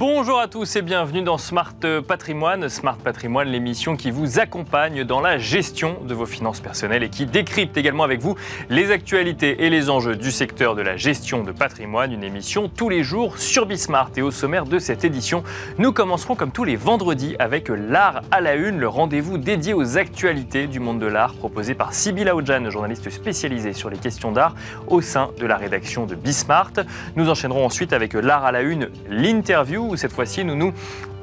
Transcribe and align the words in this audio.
Bonjour 0.00 0.40
à 0.40 0.48
tous 0.48 0.76
et 0.76 0.80
bienvenue 0.80 1.20
dans 1.20 1.36
Smart 1.36 1.74
Patrimoine. 2.08 2.70
Smart 2.70 2.96
Patrimoine, 2.96 3.48
l'émission 3.48 3.96
qui 3.96 4.10
vous 4.10 4.38
accompagne 4.38 5.04
dans 5.04 5.20
la 5.20 5.36
gestion 5.36 5.98
de 6.08 6.14
vos 6.14 6.24
finances 6.24 6.60
personnelles 6.60 7.02
et 7.02 7.10
qui 7.10 7.26
décrypte 7.26 7.76
également 7.76 8.04
avec 8.04 8.18
vous 8.18 8.34
les 8.70 8.92
actualités 8.92 9.66
et 9.66 9.68
les 9.68 9.90
enjeux 9.90 10.16
du 10.16 10.30
secteur 10.30 10.74
de 10.74 10.80
la 10.80 10.96
gestion 10.96 11.44
de 11.44 11.52
patrimoine. 11.52 12.12
Une 12.12 12.24
émission 12.24 12.70
tous 12.74 12.88
les 12.88 13.02
jours 13.02 13.36
sur 13.36 13.66
Bismart. 13.66 14.12
Et 14.16 14.22
au 14.22 14.30
sommaire 14.30 14.64
de 14.64 14.78
cette 14.78 15.04
édition, 15.04 15.44
nous 15.76 15.92
commencerons 15.92 16.34
comme 16.34 16.50
tous 16.50 16.64
les 16.64 16.76
vendredis 16.76 17.36
avec 17.38 17.68
l'art 17.68 18.22
à 18.30 18.40
la 18.40 18.54
une, 18.54 18.78
le 18.78 18.88
rendez-vous 18.88 19.36
dédié 19.36 19.74
aux 19.74 19.98
actualités 19.98 20.66
du 20.66 20.80
monde 20.80 20.98
de 20.98 21.08
l'art 21.08 21.34
proposé 21.34 21.74
par 21.74 21.92
Sybille 21.92 22.30
Aoudjan, 22.30 22.70
journaliste 22.70 23.10
spécialisée 23.10 23.74
sur 23.74 23.90
les 23.90 23.98
questions 23.98 24.32
d'art 24.32 24.54
au 24.86 25.02
sein 25.02 25.28
de 25.38 25.44
la 25.44 25.58
rédaction 25.58 26.06
de 26.06 26.14
Bismart. 26.14 26.72
Nous 27.16 27.28
enchaînerons 27.28 27.66
ensuite 27.66 27.92
avec 27.92 28.14
l'art 28.14 28.46
à 28.46 28.52
la 28.52 28.62
une, 28.62 28.88
l'interview 29.10 29.89
où 29.90 29.96
cette 29.96 30.12
fois-ci 30.12 30.44
nous 30.44 30.54
nous 30.56 30.72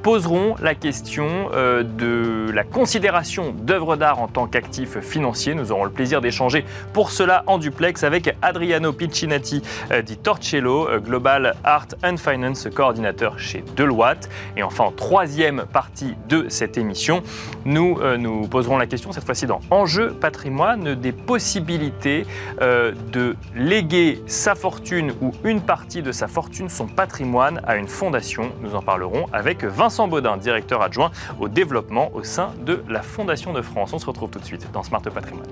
poserons 0.01 0.55
la 0.61 0.75
question 0.75 1.49
euh, 1.53 1.83
de 1.83 2.49
la 2.51 2.63
considération 2.63 3.53
d'œuvres 3.57 3.95
d'art 3.95 4.19
en 4.19 4.27
tant 4.27 4.47
qu'actif 4.47 4.99
financier. 4.99 5.53
Nous 5.53 5.71
aurons 5.71 5.83
le 5.83 5.91
plaisir 5.91 6.21
d'échanger 6.21 6.65
pour 6.93 7.11
cela 7.11 7.43
en 7.47 7.57
duplex 7.57 8.03
avec 8.03 8.35
Adriano 8.41 8.93
Piccinati 8.93 9.61
euh, 9.91 10.01
di 10.01 10.17
Torcello, 10.17 10.87
euh, 10.87 10.99
Global 10.99 11.55
Art 11.63 11.87
and 12.03 12.17
Finance 12.17 12.67
coordinateur 12.73 13.39
chez 13.39 13.63
Deloitte. 13.75 14.29
Et 14.55 14.63
enfin, 14.63 14.85
en 14.85 14.91
troisième 14.91 15.65
partie 15.71 16.15
de 16.29 16.45
cette 16.49 16.77
émission, 16.77 17.21
nous 17.65 17.99
nous 18.17 18.47
poserons 18.47 18.77
la 18.77 18.85
question, 18.85 19.11
cette 19.11 19.25
fois-ci 19.25 19.45
dans 19.45 19.59
Enjeu 19.71 20.11
patrimoine, 20.11 20.95
des 20.95 21.11
possibilités 21.11 22.25
de 22.59 23.35
léguer 23.55 24.21
sa 24.27 24.55
fortune 24.55 25.13
ou 25.21 25.31
une 25.43 25.61
partie 25.61 26.01
de 26.01 26.11
sa 26.11 26.27
fortune, 26.27 26.69
son 26.69 26.87
patrimoine, 26.87 27.61
à 27.65 27.77
une 27.77 27.87
fondation. 27.87 28.51
Nous 28.61 28.75
en 28.75 28.81
parlerons 28.81 29.25
avec 29.33 29.63
Vincent 29.63 29.96
Vincent 29.97 30.09
Baudin, 30.09 30.37
directeur 30.37 30.83
adjoint 30.83 31.09
au 31.39 31.49
développement 31.49 32.11
au 32.13 32.21
sein 32.21 32.51
de 32.63 32.83
la 32.87 33.01
Fondation 33.01 33.51
de 33.51 33.63
France. 33.63 33.93
On 33.93 33.97
se 33.97 34.05
retrouve 34.05 34.29
tout 34.29 34.37
de 34.37 34.45
suite 34.45 34.71
dans 34.71 34.83
Smart 34.83 35.01
Patrimoine. 35.01 35.47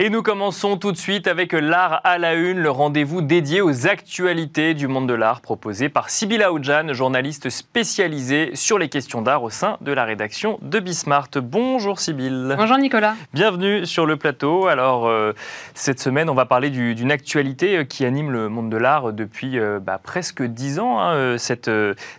Et 0.00 0.10
nous 0.10 0.22
commençons 0.22 0.76
tout 0.76 0.92
de 0.92 0.96
suite 0.96 1.26
avec 1.26 1.52
l'art 1.52 2.00
à 2.04 2.18
la 2.18 2.34
une, 2.34 2.60
le 2.60 2.70
rendez-vous 2.70 3.20
dédié 3.20 3.60
aux 3.60 3.88
actualités 3.88 4.74
du 4.74 4.86
monde 4.86 5.08
de 5.08 5.14
l'art 5.14 5.40
proposé 5.40 5.88
par 5.88 6.08
Sybille 6.08 6.44
Aoudjan, 6.44 6.92
journaliste 6.92 7.50
spécialisée 7.50 8.52
sur 8.54 8.78
les 8.78 8.88
questions 8.88 9.22
d'art 9.22 9.42
au 9.42 9.50
sein 9.50 9.76
de 9.80 9.90
la 9.90 10.04
rédaction 10.04 10.60
de 10.62 10.78
Bismart. 10.78 11.30
Bonjour 11.42 11.98
Sybille. 11.98 12.54
Bonjour 12.56 12.78
Nicolas. 12.78 13.16
Bienvenue 13.34 13.86
sur 13.86 14.06
le 14.06 14.16
plateau. 14.16 14.68
Alors 14.68 15.08
euh, 15.08 15.32
cette 15.74 15.98
semaine, 15.98 16.30
on 16.30 16.34
va 16.34 16.46
parler 16.46 16.70
d'une 16.70 17.10
actualité 17.10 17.78
euh, 17.78 17.82
qui 17.82 18.04
anime 18.04 18.30
le 18.30 18.48
monde 18.48 18.70
de 18.70 18.76
l'art 18.76 19.12
depuis 19.12 19.58
euh, 19.58 19.80
bah, 19.80 19.98
presque 20.00 20.44
dix 20.44 20.78
ans. 20.78 21.00
Hein, 21.00 21.38
cette, 21.38 21.68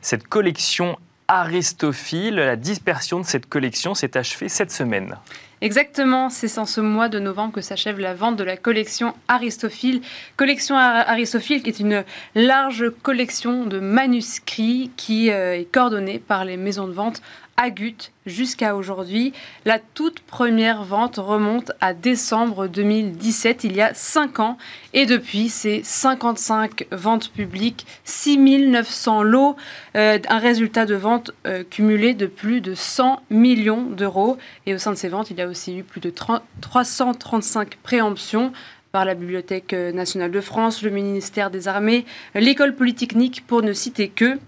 cette 0.02 0.28
collection 0.28 0.98
Aristophile, 1.30 2.36
la 2.36 2.56
dispersion 2.56 3.20
de 3.20 3.26
cette 3.26 3.48
collection 3.48 3.94
s'est 3.94 4.18
achevée 4.18 4.50
cette 4.50 4.72
semaine. 4.72 5.16
Exactement, 5.62 6.30
c'est 6.30 6.58
en 6.58 6.66
ce 6.66 6.82
mois 6.82 7.08
de 7.08 7.20
novembre 7.20 7.54
que 7.54 7.62
s'achève 7.62 8.00
la 8.00 8.16
vente 8.16 8.36
de 8.36 8.44
la 8.44 8.58
collection 8.58 9.14
Aristophile. 9.28 10.02
Collection 10.38 10.76
Aristophile 10.76 11.62
qui 11.62 11.70
est 11.70 11.80
une 11.80 12.04
large 12.34 12.90
collection 13.04 13.66
de 13.66 13.80
manuscrits 13.80 14.90
qui 14.96 15.30
euh, 15.30 15.60
est 15.60 15.72
coordonnée 15.72 16.18
par 16.18 16.46
les 16.46 16.58
maisons 16.58 16.88
de 16.88 16.94
vente 16.94 17.22
Agut 17.60 18.14
jusqu'à 18.26 18.74
aujourd'hui. 18.78 19.34
La 19.66 19.80
toute 19.80 20.22
première 20.22 20.84
vente 20.84 21.18
remonte 21.18 21.74
à 21.82 21.94
décembre 21.94 22.68
2017, 22.68 23.66
il 23.66 23.76
y 23.76 23.82
a 23.82 23.94
5 23.94 24.40
ans. 24.40 24.58
Et 24.94 25.06
depuis, 25.06 25.50
c'est 25.50 25.82
55 25.84 26.88
ventes 26.92 27.32
publiques, 27.32 27.86
6900 28.06 29.24
lots, 29.24 29.58
euh, 29.98 30.18
un 30.30 30.40
résultat 30.40 30.86
de 30.86 30.96
vente 30.96 31.32
euh, 31.46 31.66
cumulé 31.70 32.14
de 32.14 32.28
plus 32.28 32.62
de 32.62 32.76
100 32.76 33.22
millions 33.30 33.84
d'euros. 33.84 34.38
Et 34.66 34.74
au 34.74 34.78
sein 34.78 34.92
de 34.92 34.98
ces 34.98 35.10
ventes, 35.10 35.30
il 35.30 35.38
y 35.38 35.42
a 35.42 35.48
aussi 35.48 35.78
eu 35.78 35.84
plus 35.84 36.00
de 36.00 36.14
335 36.62 37.76
préemptions 37.84 38.54
par 38.94 39.04
la 39.04 39.16
Bibliothèque 39.16 39.74
nationale 39.74 40.32
de 40.32 40.42
France, 40.42 40.82
le 40.82 40.92
ministère 40.92 41.52
des 41.52 41.68
Armées, 41.68 42.06
l'école 42.34 42.74
polytechnique, 42.74 43.44
pour 43.46 43.62
ne 43.62 43.74
citer 43.74 44.08
que. 44.08 44.40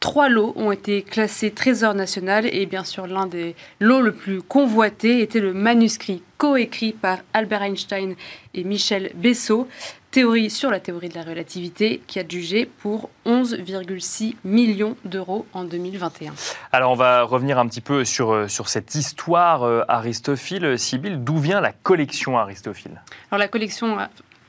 Trois 0.00 0.28
lots 0.28 0.52
ont 0.56 0.72
été 0.72 1.02
classés 1.02 1.50
Trésor 1.50 1.94
national 1.94 2.46
et 2.52 2.66
bien 2.66 2.84
sûr 2.84 3.06
l'un 3.06 3.26
des 3.26 3.56
lots 3.80 4.02
le 4.02 4.12
plus 4.12 4.42
convoité 4.42 5.20
était 5.20 5.40
le 5.40 5.52
manuscrit 5.52 6.22
coécrit 6.36 6.92
par 6.92 7.18
Albert 7.32 7.62
Einstein 7.62 8.14
et 8.54 8.64
Michel 8.64 9.10
Bessot, 9.14 9.68
théorie 10.10 10.50
sur 10.50 10.70
la 10.70 10.80
théorie 10.80 11.08
de 11.08 11.14
la 11.14 11.22
relativité, 11.22 12.02
qui 12.06 12.18
a 12.18 12.28
jugé 12.28 12.66
pour 12.66 13.10
11,6 13.24 14.34
millions 14.44 14.96
d'euros 15.04 15.46
en 15.52 15.64
2021. 15.64 16.32
Alors 16.72 16.92
on 16.92 16.94
va 16.94 17.22
revenir 17.22 17.58
un 17.58 17.66
petit 17.66 17.80
peu 17.80 18.04
sur, 18.04 18.32
euh, 18.32 18.48
sur 18.48 18.68
cette 18.68 18.94
histoire 18.94 19.62
euh, 19.62 19.82
Aristophile. 19.88 20.78
Sibylle, 20.78 21.24
d'où 21.24 21.38
vient 21.38 21.60
la 21.60 21.72
collection 21.72 22.38
Aristophile? 22.38 23.02
Alors 23.30 23.38
la 23.38 23.48
collection 23.48 23.98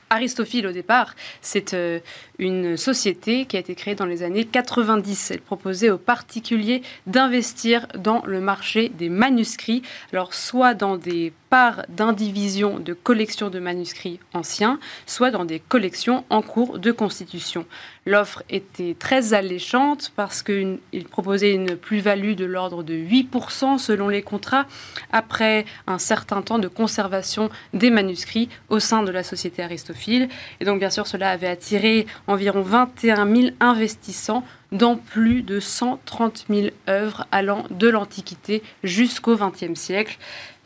Aristophile 0.09 0.67
au 0.67 0.71
départ, 0.71 1.15
c'est 1.41 1.73
euh, 1.73 1.99
une 2.39 2.77
société 2.77 3.45
qui 3.45 3.57
a 3.57 3.59
été 3.59 3.75
créée 3.75 3.95
dans 3.95 4.05
les 4.05 4.23
années 4.23 4.45
90. 4.45 5.31
Elle 5.31 5.41
proposait 5.41 5.89
aux 5.89 5.97
particuliers 5.97 6.81
d'investir 7.07 7.87
dans 7.97 8.23
le 8.25 8.39
marché 8.39 8.89
des 8.89 9.09
manuscrits, 9.09 9.81
alors 10.13 10.33
soit 10.33 10.73
dans 10.73 10.97
des 10.97 11.33
parts 11.49 11.85
d'indivision 11.89 12.79
de 12.79 12.93
collections 12.93 13.49
de 13.49 13.59
manuscrits 13.59 14.19
anciens, 14.33 14.79
soit 15.05 15.31
dans 15.31 15.45
des 15.45 15.59
collections 15.59 16.25
en 16.29 16.41
cours 16.41 16.79
de 16.79 16.91
constitution. 16.91 17.65
L'offre 18.05 18.43
était 18.49 18.95
très 18.97 19.33
alléchante 19.33 20.11
parce 20.15 20.41
qu'il 20.41 20.79
proposait 21.09 21.53
une 21.53 21.75
plus-value 21.75 22.35
de 22.35 22.45
l'ordre 22.45 22.83
de 22.83 22.93
8% 22.93 23.77
selon 23.77 24.07
les 24.07 24.21
contrats 24.21 24.65
après 25.11 25.65
un 25.87 25.97
certain 25.97 26.41
temps 26.41 26.59
de 26.59 26.67
conservation 26.67 27.49
des 27.73 27.89
manuscrits 27.89 28.49
au 28.69 28.79
sein 28.79 29.03
de 29.03 29.11
la 29.11 29.23
société 29.23 29.61
aristophile. 29.61 30.29
Et 30.59 30.65
donc 30.65 30.79
bien 30.79 30.89
sûr 30.89 31.07
cela 31.07 31.31
avait 31.31 31.47
attiré 31.47 32.07
environ 32.27 32.61
21 32.61 33.33
000 33.35 33.47
investissants 33.59 34.43
dans 34.71 34.95
plus 34.97 35.43
de 35.43 35.59
130 35.59 36.45
000 36.49 36.67
œuvres 36.89 37.25
allant 37.31 37.65
de 37.69 37.87
l'Antiquité 37.87 38.63
jusqu'au 38.83 39.37
XXe 39.37 39.79
siècle. 39.79 40.17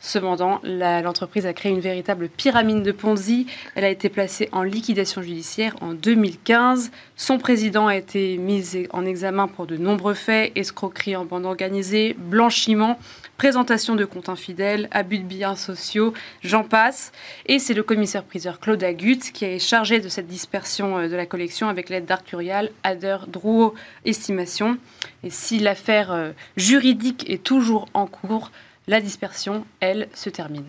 Cependant, 0.04 0.60
l'entreprise 0.64 1.46
a 1.46 1.52
créé 1.52 1.70
une 1.70 1.78
véritable 1.78 2.28
pyramide 2.28 2.82
de 2.82 2.90
Ponzi. 2.90 3.46
Elle 3.76 3.84
a 3.84 3.88
été 3.88 4.08
placée 4.08 4.48
en 4.50 4.64
liquidation 4.64 5.22
judiciaire 5.22 5.76
en 5.80 5.94
2015. 5.94 6.90
Son 7.14 7.38
président 7.38 7.86
a 7.86 7.94
été 7.94 8.36
mis 8.36 8.64
en 8.90 9.06
examen 9.06 9.46
pour 9.46 9.68
de 9.68 9.76
nombreux 9.76 10.14
faits, 10.14 10.50
escroquerie 10.56 11.14
en 11.14 11.24
bande 11.24 11.46
organisée, 11.46 12.16
blanchiment, 12.18 12.98
présentation 13.36 13.94
de 13.94 14.04
comptes 14.04 14.28
infidèles, 14.28 14.88
abus 14.90 15.18
de 15.18 15.24
biens 15.24 15.54
sociaux, 15.54 16.14
j'en 16.42 16.64
passe. 16.64 17.12
Et 17.46 17.60
c'est 17.60 17.72
le 17.72 17.84
commissaire-priseur 17.84 18.58
Claude 18.58 18.82
Agut 18.82 19.20
qui 19.32 19.44
est 19.44 19.60
chargé 19.60 20.00
de 20.00 20.08
cette 20.08 20.26
dispersion 20.26 20.98
euh, 20.98 21.08
de 21.08 21.14
la 21.14 21.26
collection 21.26 21.68
avec 21.68 21.90
l'aide 21.90 22.06
d'Arcurial, 22.06 22.72
Ader, 22.82 23.18
Drouot, 23.28 23.74
Estimation. 24.04 24.78
Et 25.22 25.30
si 25.30 25.60
l'affaire 25.60 26.10
euh, 26.10 26.32
juridique 26.56 27.30
est 27.30 27.44
toujours 27.44 27.86
en 27.94 28.08
cours, 28.08 28.50
la 28.88 29.00
dispersion, 29.00 29.64
elle, 29.80 30.08
se 30.12 30.28
termine. 30.28 30.64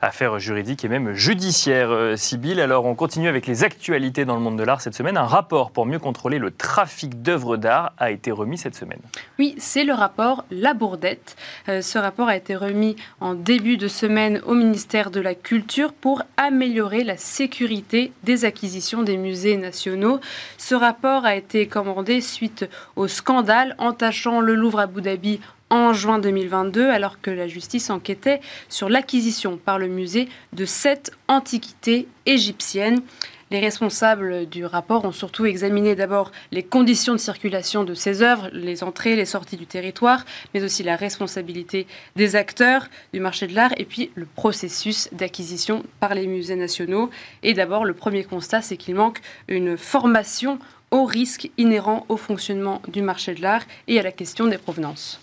Affaire 0.00 0.38
juridique 0.38 0.84
et 0.84 0.88
même 0.88 1.14
judiciaire, 1.14 1.90
euh, 1.90 2.16
Sibylle. 2.16 2.60
Alors, 2.60 2.84
on 2.84 2.94
continue 2.94 3.28
avec 3.28 3.46
les 3.46 3.64
actualités 3.64 4.24
dans 4.24 4.36
le 4.36 4.40
monde 4.40 4.56
de 4.56 4.62
l'art 4.62 4.80
cette 4.80 4.94
semaine. 4.94 5.16
Un 5.16 5.24
rapport 5.24 5.72
pour 5.72 5.86
mieux 5.86 5.98
contrôler 5.98 6.38
le 6.38 6.50
trafic 6.50 7.22
d'œuvres 7.22 7.56
d'art 7.56 7.92
a 7.98 8.10
été 8.10 8.30
remis 8.30 8.58
cette 8.58 8.76
semaine. 8.76 9.00
Oui, 9.38 9.56
c'est 9.58 9.84
le 9.84 9.94
rapport 9.94 10.44
La 10.50 10.74
Bourdette. 10.74 11.36
Euh, 11.68 11.82
ce 11.82 11.98
rapport 11.98 12.28
a 12.28 12.36
été 12.36 12.54
remis 12.54 12.96
en 13.20 13.34
début 13.34 13.76
de 13.76 13.88
semaine 13.88 14.40
au 14.46 14.54
ministère 14.54 15.10
de 15.10 15.20
la 15.20 15.34
Culture 15.34 15.92
pour 15.92 16.22
améliorer 16.36 17.02
la 17.02 17.16
sécurité 17.16 18.12
des 18.22 18.44
acquisitions 18.44 19.02
des 19.02 19.16
musées 19.16 19.56
nationaux. 19.56 20.20
Ce 20.56 20.74
rapport 20.74 21.24
a 21.24 21.34
été 21.34 21.66
commandé 21.66 22.20
suite 22.20 22.68
au 22.94 23.08
scandale 23.08 23.74
entachant 23.78 24.40
le 24.40 24.54
Louvre 24.54 24.80
à 24.80 24.82
Abu 24.86 25.02
Dhabi 25.02 25.40
en 25.70 25.92
juin 25.92 26.18
2022, 26.18 26.88
alors 26.90 27.20
que 27.20 27.30
la 27.30 27.48
justice 27.48 27.90
enquêtait 27.90 28.40
sur 28.68 28.88
l'acquisition 28.88 29.56
par 29.56 29.78
le 29.78 29.88
musée 29.88 30.28
de 30.52 30.64
sept 30.64 31.12
antiquités 31.28 32.08
égyptiennes. 32.26 33.00
Les 33.52 33.60
responsables 33.60 34.46
du 34.46 34.64
rapport 34.64 35.04
ont 35.04 35.12
surtout 35.12 35.46
examiné 35.46 35.94
d'abord 35.94 36.32
les 36.50 36.64
conditions 36.64 37.12
de 37.12 37.18
circulation 37.18 37.84
de 37.84 37.94
ces 37.94 38.22
œuvres, 38.22 38.48
les 38.52 38.82
entrées, 38.82 39.14
les 39.14 39.24
sorties 39.24 39.56
du 39.56 39.66
territoire, 39.66 40.24
mais 40.52 40.64
aussi 40.64 40.82
la 40.82 40.96
responsabilité 40.96 41.86
des 42.16 42.34
acteurs 42.34 42.88
du 43.12 43.20
marché 43.20 43.46
de 43.46 43.54
l'art 43.54 43.72
et 43.76 43.84
puis 43.84 44.10
le 44.16 44.26
processus 44.26 45.08
d'acquisition 45.12 45.84
par 46.00 46.14
les 46.14 46.26
musées 46.26 46.56
nationaux. 46.56 47.08
Et 47.44 47.54
d'abord, 47.54 47.84
le 47.84 47.94
premier 47.94 48.24
constat, 48.24 48.62
c'est 48.62 48.76
qu'il 48.76 48.96
manque 48.96 49.20
une 49.46 49.76
formation 49.76 50.58
aux 50.90 51.04
risques 51.04 51.48
inhérents 51.56 52.04
au 52.08 52.16
fonctionnement 52.16 52.82
du 52.88 53.02
marché 53.02 53.34
de 53.34 53.42
l'art 53.42 53.62
et 53.86 54.00
à 54.00 54.02
la 54.02 54.12
question 54.12 54.46
des 54.46 54.58
provenances. 54.58 55.20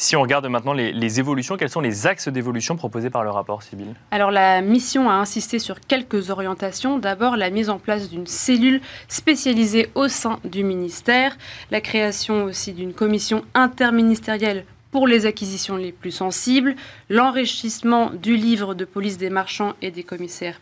Si 0.00 0.14
on 0.14 0.22
regarde 0.22 0.46
maintenant 0.46 0.74
les, 0.74 1.18
évolutions, 1.18 1.56
quels 1.56 1.70
sont 1.70 1.80
les 1.80 2.06
axes 2.06 2.28
d'évolution 2.28 2.76
proposés 2.76 3.10
par 3.10 3.24
le 3.24 3.30
rapport, 3.30 3.64
Sybille 3.64 3.96
Alors 4.12 4.30
la 4.30 4.60
mission 4.60 5.10
a 5.10 5.14
insisté 5.14 5.58
sur 5.58 5.80
quelques 5.80 6.30
orientations. 6.30 7.00
D'abord 7.00 7.36
la 7.36 7.50
mise 7.50 7.68
en 7.68 7.80
place 7.80 8.08
d'une 8.08 8.28
cellule 8.28 8.80
spécialisée 9.08 9.90
au 9.96 10.06
sein 10.06 10.38
du 10.44 10.62
ministère, 10.62 11.36
la 11.72 11.80
création 11.80 12.44
aussi 12.44 12.74
d'une 12.74 12.94
commission 12.94 13.42
interministérielle 13.54 14.66
pour 14.90 15.06
les 15.06 15.26
acquisitions 15.26 15.76
les 15.76 15.92
plus 15.92 16.10
sensibles, 16.10 16.74
l'enrichissement 17.10 18.10
du 18.10 18.36
livre 18.36 18.74
de 18.74 18.84
police 18.84 19.18
des 19.18 19.30
marchands 19.30 19.74
et 19.82 19.90
des 19.90 20.02
commissaires 20.02 20.60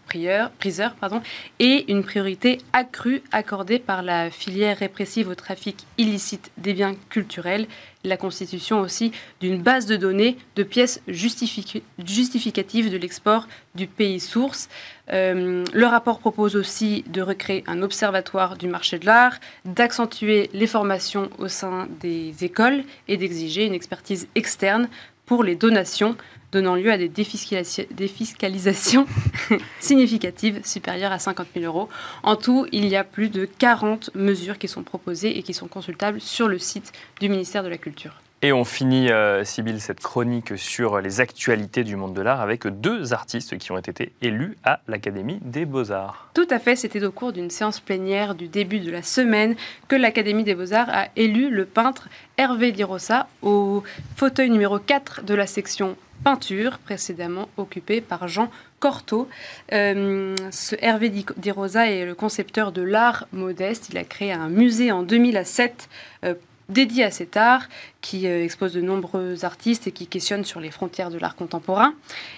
priseurs 0.58 0.94
pardon, 0.94 1.22
et 1.58 1.90
une 1.92 2.02
priorité 2.02 2.58
accrue 2.72 3.22
accordée 3.32 3.78
par 3.78 4.02
la 4.02 4.30
filière 4.30 4.78
répressive 4.78 5.28
au 5.28 5.34
trafic 5.34 5.86
illicite 5.98 6.50
des 6.58 6.72
biens 6.72 6.96
culturels 7.08 7.68
la 8.06 8.16
constitution 8.16 8.80
aussi 8.80 9.12
d'une 9.40 9.60
base 9.60 9.86
de 9.86 9.96
données 9.96 10.36
de 10.54 10.62
pièces 10.62 11.02
justificatives 11.08 12.90
de 12.90 12.96
l'export 12.96 13.46
du 13.74 13.86
pays 13.86 14.20
source. 14.20 14.68
Euh, 15.12 15.64
le 15.72 15.86
rapport 15.86 16.18
propose 16.18 16.56
aussi 16.56 17.04
de 17.08 17.20
recréer 17.22 17.64
un 17.66 17.82
observatoire 17.82 18.56
du 18.56 18.68
marché 18.68 18.98
de 18.98 19.06
l'art, 19.06 19.38
d'accentuer 19.64 20.50
les 20.52 20.66
formations 20.66 21.30
au 21.38 21.48
sein 21.48 21.88
des 22.00 22.44
écoles 22.44 22.84
et 23.08 23.16
d'exiger 23.16 23.66
une 23.66 23.74
expertise 23.74 24.28
externe 24.34 24.88
pour 25.26 25.42
les 25.42 25.56
donations, 25.56 26.16
donnant 26.52 26.74
lieu 26.74 26.90
à 26.90 26.98
des 26.98 27.08
défiscalisations 27.08 29.06
significatives 29.80 30.60
supérieures 30.64 31.12
à 31.12 31.18
50 31.18 31.48
000 31.54 31.66
euros. 31.66 31.88
En 32.22 32.36
tout, 32.36 32.66
il 32.72 32.86
y 32.86 32.96
a 32.96 33.04
plus 33.04 33.28
de 33.28 33.44
40 33.44 34.10
mesures 34.14 34.58
qui 34.58 34.68
sont 34.68 34.82
proposées 34.82 35.38
et 35.38 35.42
qui 35.42 35.54
sont 35.54 35.68
consultables 35.68 36.20
sur 36.20 36.48
le 36.48 36.58
site 36.58 36.92
du 37.20 37.28
ministère 37.28 37.62
de 37.62 37.68
la 37.68 37.78
Culture. 37.78 38.20
Et 38.42 38.52
on 38.52 38.64
finit, 38.64 39.10
euh, 39.10 39.44
cette 39.44 40.00
chronique 40.00 40.58
sur 40.58 41.00
les 41.00 41.20
actualités 41.20 41.84
du 41.84 41.96
monde 41.96 42.12
de 42.12 42.20
l'art 42.20 42.42
avec 42.42 42.66
deux 42.66 43.14
artistes 43.14 43.56
qui 43.56 43.72
ont 43.72 43.78
été 43.78 44.12
élus 44.20 44.58
à 44.62 44.80
l'Académie 44.88 45.38
des 45.42 45.64
Beaux-Arts. 45.64 46.28
Tout 46.34 46.46
à 46.50 46.58
fait, 46.58 46.76
c'était 46.76 47.02
au 47.04 47.12
cours 47.12 47.32
d'une 47.32 47.48
séance 47.48 47.80
plénière 47.80 48.34
du 48.34 48.46
début 48.46 48.80
de 48.80 48.90
la 48.90 49.02
semaine 49.02 49.56
que 49.88 49.96
l'Académie 49.96 50.44
des 50.44 50.54
Beaux-Arts 50.54 50.90
a 50.90 51.08
élu 51.16 51.48
le 51.48 51.64
peintre 51.64 52.08
Hervé 52.36 52.72
Di 52.72 52.84
Rosa 52.84 53.26
au 53.40 53.82
fauteuil 54.16 54.50
numéro 54.50 54.78
4 54.78 55.24
de 55.24 55.34
la 55.34 55.46
section 55.46 55.96
peinture, 56.22 56.78
précédemment 56.78 57.48
occupé 57.56 58.00
par 58.00 58.28
Jean 58.28 58.50
Cortot. 58.80 59.28
Euh, 59.72 60.34
ce 60.50 60.76
Hervé 60.80 61.10
Di 61.10 61.50
Rosa 61.50 61.90
est 61.90 62.04
le 62.04 62.14
concepteur 62.14 62.72
de 62.72 62.82
l'art 62.82 63.26
modeste. 63.32 63.88
Il 63.90 63.98
a 63.98 64.04
créé 64.04 64.32
un 64.32 64.48
musée 64.48 64.92
en 64.92 65.02
2007 65.02 65.88
dédié 66.68 67.04
à 67.04 67.10
cet 67.10 67.36
art, 67.36 67.68
qui 68.00 68.26
euh, 68.26 68.42
expose 68.42 68.72
de 68.72 68.80
nombreux 68.80 69.44
artistes 69.44 69.86
et 69.86 69.92
qui 69.92 70.06
questionne 70.06 70.44
sur 70.44 70.60
les 70.60 70.70
frontières 70.70 71.10
de 71.10 71.18
l'art 71.18 71.36
contemporain. 71.36 71.94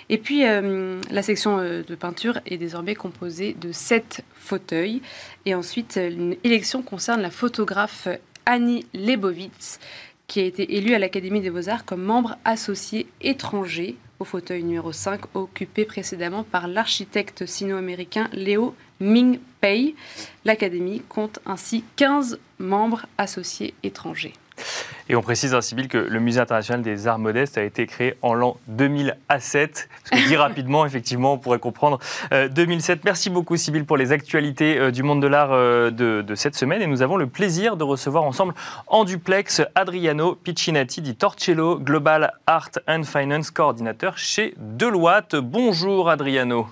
Et 0.09 0.19
puis, 0.19 0.47
euh, 0.47 1.01
la 1.11 1.23
section 1.23 1.59
euh, 1.59 1.83
de 1.83 1.95
peinture 1.95 2.41
est 2.47 2.59
désormais 2.59 2.95
composée 2.95 3.55
de 3.59 3.73
sept 3.73 4.25
fauteuils. 4.35 5.03
Et 5.47 5.55
ensuite, 5.55 5.99
une 6.03 6.37
élection 6.45 6.83
concerne 6.83 7.23
la 7.23 7.31
photographe 7.31 8.09
Annie 8.47 8.87
Lebovitz, 8.95 9.79
qui 10.29 10.41
a 10.41 10.45
été 10.45 10.77
élue 10.77 10.95
à 10.95 10.99
l'Académie 10.99 11.41
des 11.41 11.51
Beaux-Arts 11.51 11.85
comme 11.87 12.03
membre 12.03 12.37
associé 12.45 13.09
étranger 13.23 13.97
au 14.21 14.25
fauteuil 14.25 14.63
numéro 14.63 14.93
5, 14.93 15.21
occupé 15.35 15.85
précédemment 15.85 16.45
par 16.45 16.69
l'architecte 16.69 17.47
sino-américain 17.47 18.29
Léo 18.33 18.75
Ming-Pei. 19.01 19.95
L'Académie 20.45 21.03
compte 21.09 21.39
ainsi 21.47 21.83
15 21.97 22.39
membres 22.59 23.07
associés 23.17 23.75
étrangers. 23.83 24.35
Et 25.09 25.17
on 25.17 25.23
précise 25.23 25.55
à 25.55 25.63
Sybille 25.63 25.89
que 25.89 25.99
le 25.99 26.21
Musée 26.21 26.41
international 26.41 26.83
des 26.83 27.07
arts 27.07 27.19
modestes 27.19 27.57
a 27.57 27.63
été 27.63 27.87
créé 27.87 28.15
en 28.23 28.35
l'an 28.35 28.59
2007. 28.69 29.89
Parce 30.11 30.23
que 30.23 30.29
dit 30.29 30.37
rapidement, 30.37 30.85
effectivement, 30.85 31.35
on 31.35 31.39
pourrait 31.39 31.59
comprendre 31.59 31.99
2007. 32.31 32.99
Euh, 32.99 33.03
Merci 33.05 33.31
beaucoup 33.31 33.57
Sybille 33.57 33.85
pour 33.85 33.97
les 33.97 34.13
actualités 34.13 34.79
euh, 34.79 34.91
du 34.91 35.03
monde 35.03 35.23
de 35.23 35.27
l'art 35.27 35.53
euh, 35.53 35.91
de, 35.91 36.23
de, 36.23 36.35
cette 36.35 36.55
semaine. 36.57 36.83
Et 36.83 36.87
nous 36.87 37.03
avons 37.03 37.17
le 37.17 37.27
plaisir 37.27 37.77
de 37.77 37.85
recevoir 37.85 38.25
ensemble 38.25 38.55
en 38.87 39.05
duplex 39.05 39.63
Adriano 39.75 40.35
Piccinati 40.35 41.01
di 41.01 41.15
Torcello, 41.15 41.79
Global 41.79 42.35
Art 42.47 42.73
and 42.87 43.05
Finance 43.05 43.51
coordinateur 43.51 44.19
chez 44.19 44.55
Deloitte. 44.59 45.37
Bonjour 45.37 46.11
Adriano. 46.11 46.69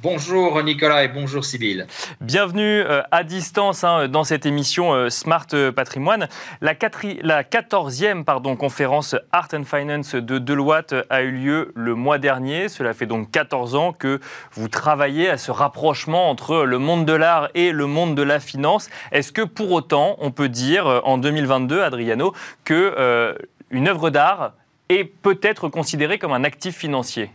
Bonjour 0.00 0.62
Nicolas 0.62 1.02
et 1.02 1.08
bonjour 1.08 1.44
Sybille. 1.44 1.84
Bienvenue 2.20 2.82
euh, 2.82 3.02
à 3.10 3.24
distance 3.24 3.82
hein, 3.82 4.06
dans 4.06 4.22
cette 4.22 4.46
émission 4.46 4.92
euh, 4.92 5.10
Smart 5.10 5.46
Patrimoine. 5.74 6.28
La, 6.60 6.74
14e 6.74 8.22
pardon, 8.22 8.54
conférence 8.54 9.16
Art 9.32 9.48
and 9.54 9.64
Finance 9.64 10.14
de 10.14 10.38
Deloitte 10.38 10.94
a 11.10 11.22
eu 11.22 11.32
lieu 11.32 11.72
le 11.74 11.96
mois 11.96 12.18
dernier. 12.18 12.68
Cela 12.68 12.94
fait 12.94 13.06
donc 13.06 13.32
14 13.32 13.74
ans 13.74 13.92
que 13.92 14.20
vous 14.52 14.68
travaillez 14.68 15.30
à 15.30 15.36
ce 15.36 15.50
rapprochement 15.50 16.30
entre 16.30 16.58
le 16.58 16.78
monde 16.78 17.04
de 17.04 17.14
l'art 17.14 17.48
et 17.54 17.72
le 17.72 17.86
monde 17.86 18.14
de 18.14 18.22
la 18.22 18.38
finance. 18.38 18.90
Est-ce 19.10 19.32
que 19.32 19.42
pour 19.42 19.72
autant 19.72 20.14
on 20.20 20.30
peut 20.30 20.48
dire 20.48 20.86
euh, 20.86 21.00
en 21.02 21.18
2022, 21.18 21.82
Adriano, 21.82 22.34
que 22.64 23.36
une 23.70 23.88
œuvre 23.88 24.10
d'art 24.10 24.52
est 24.88 25.04
peut-être 25.04 25.68
considérée 25.68 26.18
comme 26.18 26.32
un 26.32 26.44
actif 26.44 26.76
financier? 26.76 27.30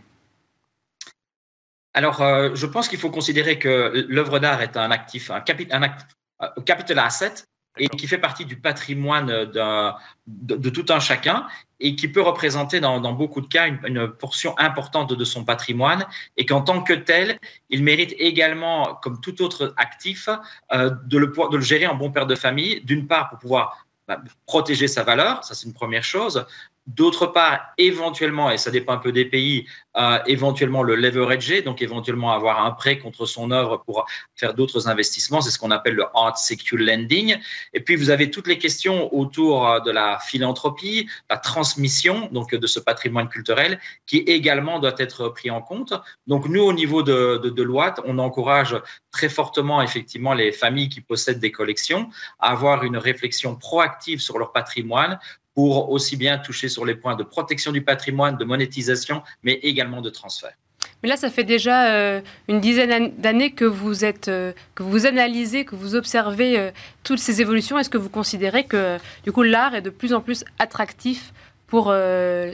Alors, 1.94 2.20
euh, 2.22 2.50
je 2.54 2.66
pense 2.66 2.88
qu'il 2.88 2.98
faut 2.98 3.10
considérer 3.10 3.58
que 3.58 4.04
l'œuvre 4.08 4.40
d'art 4.40 4.60
est 4.60 4.76
un 4.76 4.90
actif, 4.90 5.30
un, 5.30 5.40
capital 5.40 6.98
asset 6.98 7.34
et 7.78 7.88
qui 7.88 8.06
fait 8.08 8.18
partie 8.18 8.44
du 8.44 8.56
patrimoine 8.56 9.26
de, 9.46 10.70
tout 10.70 10.86
un 10.92 11.00
chacun 11.00 11.46
et 11.80 11.94
qui 11.94 12.08
peut 12.08 12.20
représenter 12.20 12.80
dans, 12.80 13.12
beaucoup 13.12 13.40
de 13.40 13.46
cas 13.46 13.68
une, 13.68 14.08
portion 14.08 14.58
importante 14.58 15.12
de 15.12 15.24
son 15.24 15.44
patrimoine 15.44 16.04
et 16.36 16.46
qu'en 16.46 16.62
tant 16.62 16.82
que 16.82 16.92
tel, 16.92 17.38
il 17.70 17.84
mérite 17.84 18.14
également, 18.18 18.96
comme 18.96 19.20
tout 19.20 19.42
autre 19.42 19.72
actif, 19.76 20.28
euh, 20.72 20.90
de, 21.04 21.18
le, 21.18 21.28
de 21.28 21.56
le 21.56 21.62
gérer 21.62 21.86
en 21.86 21.94
bon 21.94 22.10
père 22.10 22.26
de 22.26 22.34
famille, 22.34 22.80
d'une 22.84 23.06
part 23.06 23.30
pour 23.30 23.38
pouvoir 23.38 23.86
bah, 24.08 24.20
protéger 24.46 24.88
sa 24.88 25.02
valeur, 25.02 25.42
ça 25.44 25.54
c'est 25.54 25.66
une 25.66 25.74
première 25.74 26.04
chose. 26.04 26.44
D'autre 26.86 27.26
part, 27.26 27.72
éventuellement, 27.78 28.50
et 28.50 28.58
ça 28.58 28.70
dépend 28.70 28.92
un 28.92 28.98
peu 28.98 29.10
des 29.10 29.24
pays, 29.24 29.66
euh, 29.96 30.18
éventuellement 30.26 30.82
le 30.82 30.96
leverager, 30.96 31.62
donc 31.62 31.80
éventuellement 31.80 32.32
avoir 32.32 32.62
un 32.62 32.72
prêt 32.72 32.98
contre 32.98 33.24
son 33.24 33.52
œuvre 33.52 33.82
pour 33.86 34.04
faire 34.34 34.52
d'autres 34.52 34.86
investissements, 34.86 35.40
c'est 35.40 35.50
ce 35.50 35.58
qu'on 35.58 35.70
appelle 35.70 35.94
le 35.94 36.04
art 36.14 36.36
secure 36.36 36.78
lending. 36.78 37.36
Et 37.72 37.80
puis 37.80 37.96
vous 37.96 38.10
avez 38.10 38.30
toutes 38.30 38.46
les 38.46 38.58
questions 38.58 39.14
autour 39.14 39.66
euh, 39.66 39.80
de 39.80 39.90
la 39.90 40.18
philanthropie, 40.18 41.08
la 41.30 41.38
transmission 41.38 42.28
donc 42.32 42.54
de 42.54 42.66
ce 42.66 42.80
patrimoine 42.80 43.30
culturel 43.30 43.80
qui 44.06 44.18
également 44.18 44.78
doit 44.78 44.94
être 44.98 45.30
pris 45.30 45.50
en 45.50 45.62
compte. 45.62 45.94
Donc 46.26 46.48
nous, 46.48 46.62
au 46.62 46.72
niveau 46.74 47.02
de, 47.02 47.38
de 47.38 47.64
on 48.04 48.18
encourage 48.18 48.76
très 49.10 49.28
fortement 49.28 49.80
effectivement 49.80 50.34
les 50.34 50.52
familles 50.52 50.88
qui 50.88 51.00
possèdent 51.00 51.40
des 51.40 51.50
collections 51.50 52.10
à 52.38 52.50
avoir 52.50 52.84
une 52.84 52.96
réflexion 52.96 53.56
proactive 53.56 54.20
sur 54.20 54.38
leur 54.38 54.52
patrimoine 54.52 55.18
pour 55.54 55.90
aussi 55.90 56.16
bien 56.16 56.38
toucher 56.38 56.68
sur 56.68 56.84
les 56.84 56.94
points 56.94 57.16
de 57.16 57.22
protection 57.22 57.72
du 57.72 57.82
patrimoine, 57.82 58.36
de 58.36 58.44
monétisation, 58.44 59.22
mais 59.42 59.54
également 59.62 60.00
de 60.00 60.10
transfert. 60.10 60.54
Mais 61.02 61.08
là, 61.08 61.16
ça 61.16 61.30
fait 61.30 61.44
déjà 61.44 61.94
euh, 61.94 62.20
une 62.48 62.60
dizaine 62.60 63.12
d'années 63.18 63.52
que 63.52 63.64
vous 63.64 64.04
êtes, 64.04 64.28
euh, 64.28 64.52
que 64.74 64.82
vous 64.82 65.06
analysez, 65.06 65.64
que 65.64 65.74
vous 65.74 65.94
observez 65.94 66.58
euh, 66.58 66.70
toutes 67.02 67.18
ces 67.18 67.40
évolutions. 67.40 67.78
Est-ce 67.78 67.90
que 67.90 67.98
vous 67.98 68.08
considérez 68.08 68.64
que 68.64 68.98
du 69.22 69.32
coup 69.32 69.42
l'art 69.42 69.74
est 69.74 69.82
de 69.82 69.90
plus 69.90 70.14
en 70.14 70.20
plus 70.20 70.44
attractif 70.58 71.32
pour 71.66 71.92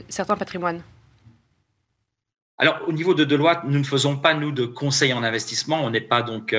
certains 0.09 0.35
patrimoines? 0.35 0.81
Alors, 2.57 2.79
au 2.87 2.91
niveau 2.91 3.13
de 3.13 3.23
Deloitte, 3.23 3.63
nous 3.65 3.77
ne 3.77 3.83
faisons 3.83 4.17
pas, 4.17 4.33
nous, 4.33 4.51
de 4.51 4.65
conseils 4.65 5.13
en 5.13 5.23
investissement. 5.23 5.83
On 5.83 5.89
n'est 5.89 6.01
pas 6.01 6.21
donc 6.21 6.55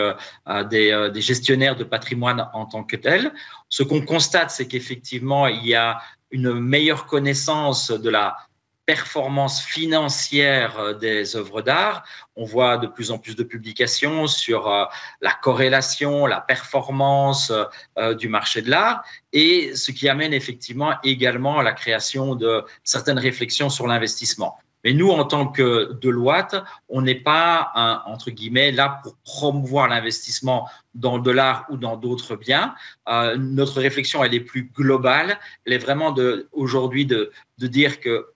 des, 0.71 1.11
des, 1.13 1.21
gestionnaires 1.21 1.77
de 1.77 1.85
patrimoine 1.85 2.49
en 2.55 2.67
tant 2.67 2.85
que 2.85 2.97
tels. 2.97 3.33
Ce 3.69 3.83
qu'on 3.83 4.03
constate, 4.03 4.51
c'est 4.51 4.69
qu'effectivement, 4.69 5.49
il 5.49 5.67
y 5.67 5.75
a 5.75 6.01
une 6.33 6.53
meilleure 6.53 7.07
connaissance 7.07 7.91
de 7.91 8.11
la 8.11 8.37
performance 8.87 9.63
financière 9.63 10.97
des 10.97 11.37
œuvres 11.37 11.63
d'art. 11.63 12.05
On 12.35 12.45
voit 12.45 12.79
de 12.79 12.89
plus 12.89 13.11
en 13.13 13.19
plus 13.19 13.37
de 13.37 13.45
publications 13.45 14.27
sur 14.27 14.69
euh, 14.69 14.85
la 15.21 15.33
corrélation, 15.33 16.27
la 16.27 16.41
performance 16.41 17.53
euh, 17.99 18.15
du 18.15 18.29
marché 18.29 18.61
de 18.61 18.71
l'art, 18.71 19.05
et 19.33 19.77
ce 19.77 19.93
qui 19.93 20.09
amène 20.09 20.33
effectivement 20.33 20.95
également 21.05 21.61
à 21.61 21.63
la 21.63 21.73
création 21.73 22.35
de 22.35 22.65
certaines 22.83 23.19
réflexions 23.19 23.71
sur 23.71 23.87
l'investissement. 23.87 24.59
Mais 24.85 24.93
nous, 24.93 25.11
en 25.11 25.25
tant 25.25 25.47
que 25.47 25.93
Deloitte, 26.01 26.57
on 26.89 27.03
n'est 27.03 27.15
pas, 27.15 28.03
entre 28.07 28.31
guillemets, 28.31 28.73
là 28.73 29.01
pour 29.03 29.17
promouvoir 29.25 29.89
l'investissement 29.89 30.69
dans 30.95 31.19
de 31.19 31.31
l'art 31.31 31.67
ou 31.71 31.77
dans 31.77 31.97
d'autres 31.97 32.37
biens. 32.37 32.75
Euh, 33.09 33.37
notre 33.37 33.81
réflexion, 33.81 34.23
elle 34.25 34.35
est 34.35 34.41
plus 34.41 34.65
globale. 34.65 35.39
Elle 35.65 35.75
est 35.75 35.79
vraiment 35.79 36.15
aujourd'hui 36.53 37.07
de, 37.07 37.31
de 37.59 37.67
dire 37.67 38.01
que 38.01 38.29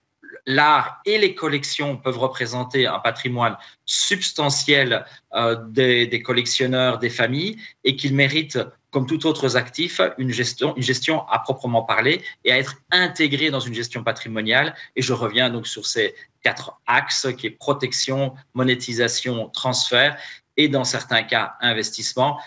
l'art 0.45 1.01
et 1.05 1.17
les 1.17 1.35
collections 1.35 1.97
peuvent 1.97 2.17
représenter 2.17 2.87
un 2.87 2.99
patrimoine 2.99 3.57
substantiel 3.85 5.05
euh, 5.33 5.57
des, 5.67 6.07
des, 6.07 6.21
collectionneurs, 6.21 6.99
des 6.99 7.09
familles, 7.09 7.57
et 7.83 7.95
qu'ils 7.95 8.15
méritent 8.15 8.59
comme 8.91 9.05
tout 9.05 9.25
autre 9.25 9.55
actif, 9.55 9.99
une 10.17 10.31
gestion, 10.31 11.27
à 11.27 11.39
proprement 11.39 11.83
parler 11.83 12.23
et 12.45 12.51
à 12.51 12.57
être 12.57 12.75
intégré 12.91 13.49
dans 13.49 13.59
une 13.59 13.73
gestion 13.73 14.03
patrimoniale. 14.03 14.75
Et 14.95 15.01
je 15.01 15.13
reviens 15.13 15.49
donc 15.49 15.67
sur 15.67 15.85
ces 15.85 16.15
quatre 16.41 16.79
axes 16.85 17.27
qui 17.37 17.47
est 17.47 17.51
protection, 17.51 18.33
monétisation, 18.53 19.49
transfert 19.49 20.17
et 20.55 20.69
dans 20.69 20.83
certains 20.83 21.23
cas 21.23 21.55
investissement. 21.59 22.39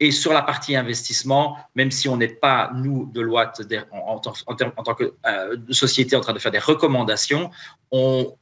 Et 0.00 0.12
sur 0.12 0.32
la 0.32 0.42
partie 0.42 0.76
investissement, 0.76 1.58
même 1.74 1.90
si 1.90 2.08
on 2.08 2.16
n'est 2.16 2.28
pas, 2.28 2.70
nous, 2.74 3.10
de 3.12 3.20
loi 3.20 3.52
en, 3.90 4.20
en, 4.46 4.54
tant 4.54 4.94
que 4.94 5.14
euh, 5.26 5.56
société 5.70 6.14
en 6.14 6.20
train 6.20 6.32
de 6.32 6.38
faire 6.38 6.52
des 6.52 6.60
recommandations, 6.60 7.50
on, 7.90 8.36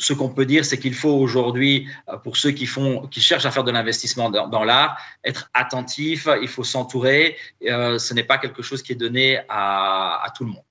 ce 0.00 0.12
qu'on 0.14 0.30
peut 0.30 0.46
dire, 0.46 0.64
c'est 0.64 0.78
qu'il 0.78 0.94
faut 0.94 1.10
aujourd'hui, 1.10 1.86
euh, 2.08 2.16
pour 2.16 2.36
ceux 2.36 2.50
qui 2.50 2.66
font, 2.66 3.06
qui 3.08 3.20
cherchent 3.20 3.46
à 3.46 3.50
faire 3.50 3.64
de 3.64 3.70
l'investissement 3.70 4.30
dans, 4.30 4.64
l'art, 4.64 4.98
être 5.24 5.50
attentif. 5.54 6.26
Il 6.40 6.48
faut 6.48 6.64
s'entourer. 6.64 7.36
Euh, 7.68 7.98
ce 7.98 8.14
n'est 8.14 8.24
pas 8.24 8.38
quelque 8.38 8.62
chose 8.62 8.82
qui 8.82 8.92
est 8.92 8.96
donné 8.96 9.40
à 9.48 10.32
tout 10.36 10.44
le 10.44 10.50
monde. 10.50 10.64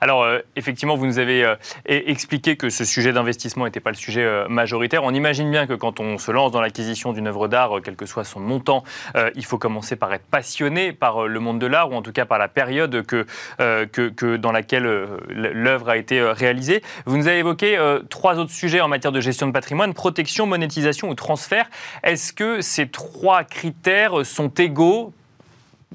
Alors, 0.00 0.22
euh, 0.22 0.40
effectivement, 0.56 0.96
vous 0.96 1.06
nous 1.06 1.18
avez 1.18 1.44
euh, 1.44 1.54
expliqué 1.86 2.56
que 2.56 2.70
ce 2.70 2.84
sujet 2.84 3.12
d'investissement 3.12 3.64
n'était 3.64 3.80
pas 3.80 3.90
le 3.90 3.96
sujet 3.96 4.22
euh, 4.24 4.48
majoritaire. 4.48 5.04
On 5.04 5.14
imagine 5.14 5.50
bien 5.50 5.66
que 5.66 5.74
quand 5.74 6.00
on 6.00 6.18
se 6.18 6.30
lance 6.30 6.52
dans 6.52 6.60
l'acquisition 6.60 7.12
d'une 7.12 7.26
œuvre 7.26 7.48
d'art, 7.48 7.80
quel 7.82 7.96
que 7.96 8.06
soit 8.06 8.24
son 8.24 8.40
montant, 8.40 8.84
il 9.34 9.44
faut 9.44 9.58
commencer 9.58 9.96
par 9.96 10.12
être 10.12 10.26
passionné 10.26 10.92
par 10.92 11.26
le 11.26 11.40
monde 11.40 11.58
de 11.58 11.66
l'art, 11.66 11.90
ou 11.90 11.94
en 11.94 12.02
tout 12.02 12.12
cas 12.12 12.24
par 12.24 12.38
la 12.38 12.48
période 12.48 13.04
que, 13.06 14.36
dans 14.36 14.52
laquelle 14.52 14.84
l'œuvre 15.28 15.88
a 15.88 15.96
été 15.96 16.20
réalisée. 16.20 16.82
Vous 17.06 17.16
nous 17.16 17.28
avez 17.28 17.38
évoqué 17.38 17.78
trois 18.10 18.38
autres 18.38 18.52
sujets 18.52 18.80
en 18.80 18.88
matière 18.88 19.12
de 19.12 19.20
gestion 19.20 19.46
de 19.46 19.52
patrimoine, 19.52 19.94
protection, 19.94 20.46
monétisation 20.46 21.08
ou 21.08 21.14
transfert. 21.14 21.66
Est-ce 22.02 22.32
que 22.32 22.60
ces 22.60 22.88
trois 22.88 23.44
critères 23.44 24.24
sont 24.24 24.48
égaux 24.48 25.12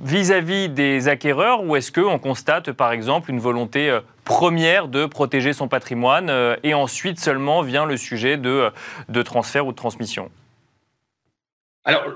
vis-à-vis 0.03 0.69
des 0.69 1.07
acquéreurs 1.07 1.63
ou 1.63 1.75
est-ce 1.75 1.91
qu'on 1.91 2.19
constate 2.19 2.71
par 2.71 2.91
exemple 2.91 3.29
une 3.31 3.39
volonté 3.39 3.89
euh, 3.89 4.01
première 4.23 4.87
de 4.87 5.05
protéger 5.05 5.53
son 5.53 5.67
patrimoine 5.67 6.29
euh, 6.29 6.55
et 6.63 6.73
ensuite 6.73 7.19
seulement 7.19 7.61
vient 7.61 7.85
le 7.85 7.97
sujet 7.97 8.37
de, 8.37 8.49
euh, 8.49 8.69
de 9.09 9.21
transfert 9.21 9.67
ou 9.67 9.71
de 9.71 9.77
transmission? 9.77 10.29
Alors, 11.85 12.13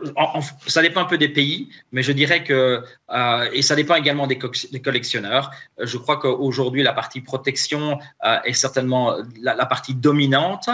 ça 0.68 0.82
dépend 0.82 1.02
un 1.02 1.06
peu 1.06 1.18
des 1.18 1.30
pays, 1.30 1.70
mais 1.94 2.04
je 2.04 2.12
dirais 2.12 2.44
que, 2.44 2.84
euh, 3.10 3.50
et 3.54 3.62
ça 3.62 3.76
dépend 3.76 3.96
également 3.96 4.28
des, 4.28 4.38
collectionneurs. 4.38 5.52
Euh, 5.80 5.86
je 5.86 5.98
crois 5.98 6.18
qu'aujourd'hui, 6.18 6.84
la 6.84 6.92
partie 6.92 7.22
protection 7.22 7.98
euh, 8.26 8.42
est 8.44 8.54
certainement 8.54 9.16
la, 9.42 9.66
partie 9.66 9.96
dominante. 9.96 10.70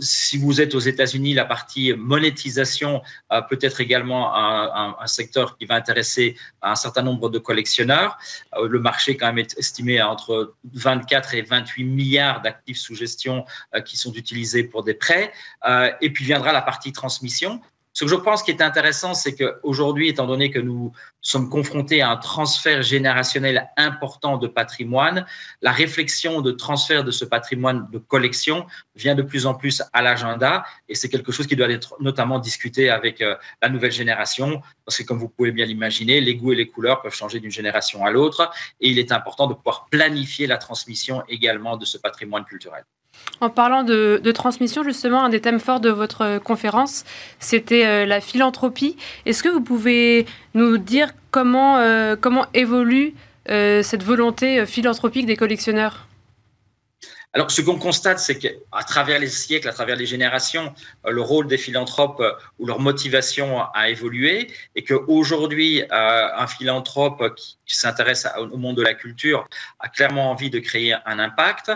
si 0.00 0.36
vous 0.36 0.60
êtes 0.60 0.74
aux 0.74 0.80
États-Unis, 0.80 1.32
la 1.32 1.46
partie 1.46 1.94
monétisation 1.94 3.02
peut 3.48 3.58
être 3.62 3.80
également 3.80 4.34
un, 4.34 4.96
un, 5.00 5.06
secteur 5.06 5.56
qui 5.56 5.64
va 5.64 5.74
intéresser 5.74 6.36
un 6.60 6.74
certain 6.74 7.02
nombre 7.02 7.30
de 7.30 7.38
collectionneurs. 7.38 8.18
le 8.62 8.78
marché 8.78 9.16
quand 9.16 9.26
même 9.26 9.38
est 9.38 9.58
estimé 9.58 9.98
à 9.98 10.10
entre 10.10 10.54
24 10.74 11.34
et 11.34 11.42
28 11.42 11.84
milliards 11.84 12.42
d'actifs 12.42 12.78
sous 12.78 12.94
gestion 12.94 13.46
qui 13.84 13.96
sont 13.96 14.12
utilisés 14.12 14.64
pour 14.64 14.84
des 14.84 14.94
prêts. 14.94 15.32
et 16.00 16.10
puis 16.10 16.24
viendra 16.24 16.52
la 16.52 16.62
partie 16.62 16.92
transmission. 16.92 17.60
Ce 17.98 18.04
que 18.04 18.10
je 18.12 18.14
pense 18.14 18.44
qui 18.44 18.52
est 18.52 18.62
intéressant, 18.62 19.12
c'est 19.12 19.34
qu'aujourd'hui, 19.34 20.08
étant 20.08 20.28
donné 20.28 20.52
que 20.52 20.60
nous 20.60 20.92
sommes 21.20 21.50
confrontés 21.50 22.00
à 22.00 22.10
un 22.10 22.16
transfert 22.16 22.80
générationnel 22.80 23.68
important 23.76 24.36
de 24.36 24.46
patrimoine, 24.46 25.26
la 25.62 25.72
réflexion 25.72 26.40
de 26.40 26.52
transfert 26.52 27.02
de 27.02 27.10
ce 27.10 27.24
patrimoine 27.24 27.88
de 27.90 27.98
collection 27.98 28.66
vient 28.94 29.16
de 29.16 29.22
plus 29.22 29.46
en 29.46 29.54
plus 29.54 29.82
à 29.92 30.00
l'agenda 30.00 30.64
et 30.88 30.94
c'est 30.94 31.08
quelque 31.08 31.32
chose 31.32 31.48
qui 31.48 31.56
doit 31.56 31.68
être 31.70 31.96
notamment 31.98 32.38
discuté 32.38 32.88
avec 32.88 33.20
euh, 33.20 33.34
la 33.62 33.68
nouvelle 33.68 33.90
génération 33.90 34.62
parce 34.84 34.98
que 34.98 35.02
comme 35.02 35.18
vous 35.18 35.28
pouvez 35.28 35.50
bien 35.50 35.66
l'imaginer, 35.66 36.20
les 36.20 36.36
goûts 36.36 36.52
et 36.52 36.56
les 36.56 36.68
couleurs 36.68 37.02
peuvent 37.02 37.16
changer 37.16 37.40
d'une 37.40 37.50
génération 37.50 38.06
à 38.06 38.12
l'autre 38.12 38.52
et 38.80 38.90
il 38.90 39.00
est 39.00 39.10
important 39.10 39.48
de 39.48 39.54
pouvoir 39.54 39.86
planifier 39.90 40.46
la 40.46 40.58
transmission 40.58 41.24
également 41.28 41.76
de 41.76 41.84
ce 41.84 41.98
patrimoine 41.98 42.44
culturel. 42.44 42.84
En 43.40 43.50
parlant 43.50 43.84
de, 43.84 44.32
transmission, 44.32 44.82
justement, 44.82 45.22
un 45.22 45.28
des 45.28 45.40
thèmes 45.40 45.60
forts 45.60 45.80
de 45.80 45.90
votre 45.90 46.38
conférence, 46.38 47.04
c'était 47.38 47.86
euh, 47.86 48.06
la 48.06 48.20
philanthropie. 48.20 48.96
Est-ce 49.26 49.42
que 49.42 49.48
vous 49.48 49.60
pouvez 49.60 50.26
nous 50.54 50.76
dire 50.76 51.12
comment, 51.30 51.78
euh, 51.78 52.16
comment 52.20 52.46
évolue 52.52 53.14
euh, 53.48 53.82
cette 53.82 54.02
volonté 54.02 54.66
philanthropique 54.66 55.26
des 55.26 55.36
collectionneurs? 55.36 56.06
Alors, 57.34 57.50
ce 57.50 57.60
qu'on 57.60 57.78
constate, 57.78 58.18
c'est 58.18 58.38
qu'à 58.38 58.82
travers 58.88 59.20
les 59.20 59.28
siècles, 59.28 59.68
à 59.68 59.72
travers 59.72 59.96
les 59.96 60.06
générations, 60.06 60.72
le 61.06 61.20
rôle 61.20 61.46
des 61.46 61.58
philanthropes 61.58 62.22
ou 62.58 62.66
leur 62.66 62.80
motivation 62.80 63.62
a 63.74 63.90
évolué 63.90 64.50
et 64.74 64.82
qu'aujourd'hui, 64.82 65.82
un 65.90 66.46
philanthrope 66.46 67.34
qui 67.36 67.76
s'intéresse 67.76 68.26
au 68.38 68.56
monde 68.56 68.78
de 68.78 68.82
la 68.82 68.94
culture 68.94 69.46
a 69.78 69.88
clairement 69.88 70.30
envie 70.30 70.48
de 70.48 70.58
créer 70.58 70.96
un 71.04 71.18
impact 71.18 71.70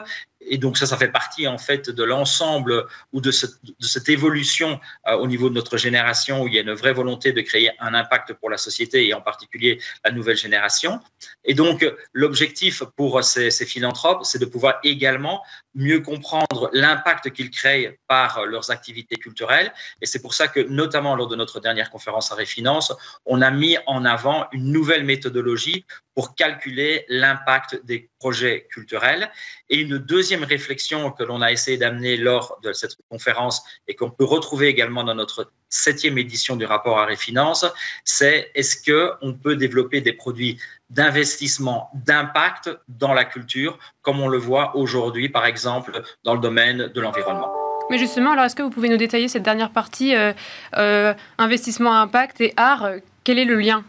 et 0.47 0.59
donc 0.59 0.79
ça, 0.79 0.87
ça 0.87 0.97
fait 0.97 1.09
partie 1.09 1.47
en 1.47 1.59
fait 1.59 1.91
de 1.91 2.05
l'ensemble 2.05 2.87
ou 3.13 3.21
de, 3.21 3.31
cette 3.31 4.09
évolution 4.09 4.81
euh, 5.07 5.15
au 5.15 5.27
niveau 5.27 5.49
de 5.49 5.55
notre 5.55 5.77
génération 5.77 6.43
où 6.43 6.49
il 6.49 6.55
y 6.55 6.59
a 6.59 6.63
une 6.63 6.73
vraie 6.73 6.93
volonté 6.93 7.33
de 7.33 7.41
créer 7.41 7.71
un 7.81 7.95
impact 7.95 8.35
pour 8.35 8.51
la 8.51 8.59
société 8.59 9.07
et 9.07 9.15
en 9.15 9.21
particulier 9.21 9.81
la 10.05 10.11
nouvelle 10.11 10.37
génération. 10.37 11.01
Et 11.45 11.55
donc 11.55 11.87
l'objectif 12.13 12.83
pour 12.97 13.23
ces, 13.25 13.51
ces 13.51 13.67
philanthropes, 13.67 14.25
c'est 14.25 14.39
de 14.39 14.47
pouvoir 14.47 14.79
également 14.85 15.43
mieux 15.75 16.01
comprendre 16.01 16.71
l'impact 16.73 17.31
qu'ils 17.31 17.51
créent 17.51 17.99
par 18.07 18.45
leurs 18.47 18.71
activités 18.71 19.17
culturelles. 19.17 19.73
Et 20.01 20.07
c'est 20.07 20.21
pour 20.21 20.35
ça 20.35 20.49
que 20.49 20.61
notamment 20.61 21.17
lors 21.17 21.29
de 21.29 21.37
notre 21.37 21.61
dernière 21.61 21.91
conférence 21.91 22.33
à 22.33 22.35
Réfinance, 22.35 22.93
on 23.25 23.41
a 23.41 23.51
mis 23.51 23.77
en 23.87 24.05
avant 24.05 24.47
une 24.53 24.73
nouvelle 24.73 25.05
méthodologie 25.05 25.85
pour 26.15 26.35
calculer 26.35 27.05
l'impact 27.09 27.85
des 27.85 28.11
projets 28.19 28.67
culturels. 28.71 29.31
Et 29.69 29.79
une 29.79 29.99
deuxième 29.99 30.32
réflexion 30.41 31.11
que 31.11 31.23
l'on 31.23 31.43
a 31.43 31.53
essayé 31.53 31.77
d'amener 31.77 32.17
lors 32.17 32.59
de 32.63 32.73
cette 32.73 32.97
conférence 33.11 33.63
et 33.89 33.95
qu'on 33.95 34.11
peut 34.11 34.25
retrouver 34.25 34.69
également 34.69 35.05
dans 35.05 35.15
notre 35.15 35.53
septième 35.69 36.19
édition 36.19 36.57
du 36.57 36.65
rapport 36.65 36.99
à 36.99 37.05
Réfinance, 37.05 37.65
c'est 38.05 38.51
est-ce 38.55 38.77
qu'on 38.91 39.35
peut 39.35 39.57
développer 39.57 40.01
des 40.01 40.13
produits 40.13 40.59
d'investissement, 40.91 41.91
d'impact 41.95 42.71
dans 42.89 43.15
la 43.15 43.25
culture, 43.25 43.79
comme 44.03 44.21
on 44.21 44.29
le 44.29 44.39
voit 44.39 44.77
aujourd'hui, 44.77 45.29
par 45.29 45.47
exemple, 45.47 46.03
dans 46.25 46.35
le 46.35 46.41
domaine 46.41 46.89
de 46.89 47.01
l'environnement? 47.01 47.53
Mais 47.91 47.99
justement, 47.99 48.33
alors 48.33 48.45
est-ce 48.45 48.57
que 48.57 48.63
vous 48.63 48.71
pouvez 48.71 48.89
nous 48.89 48.97
détailler 48.97 49.29
cette 49.29 49.43
dernière 49.43 49.71
partie, 49.71 50.15
euh, 50.15 50.33
euh, 50.77 51.15
investissement 51.39 52.01
impact 52.01 52.41
et 52.41 52.55
art 52.57 52.89
Quel 53.25 53.39
est 53.39 53.45
le 53.45 53.57
lien? 53.57 53.85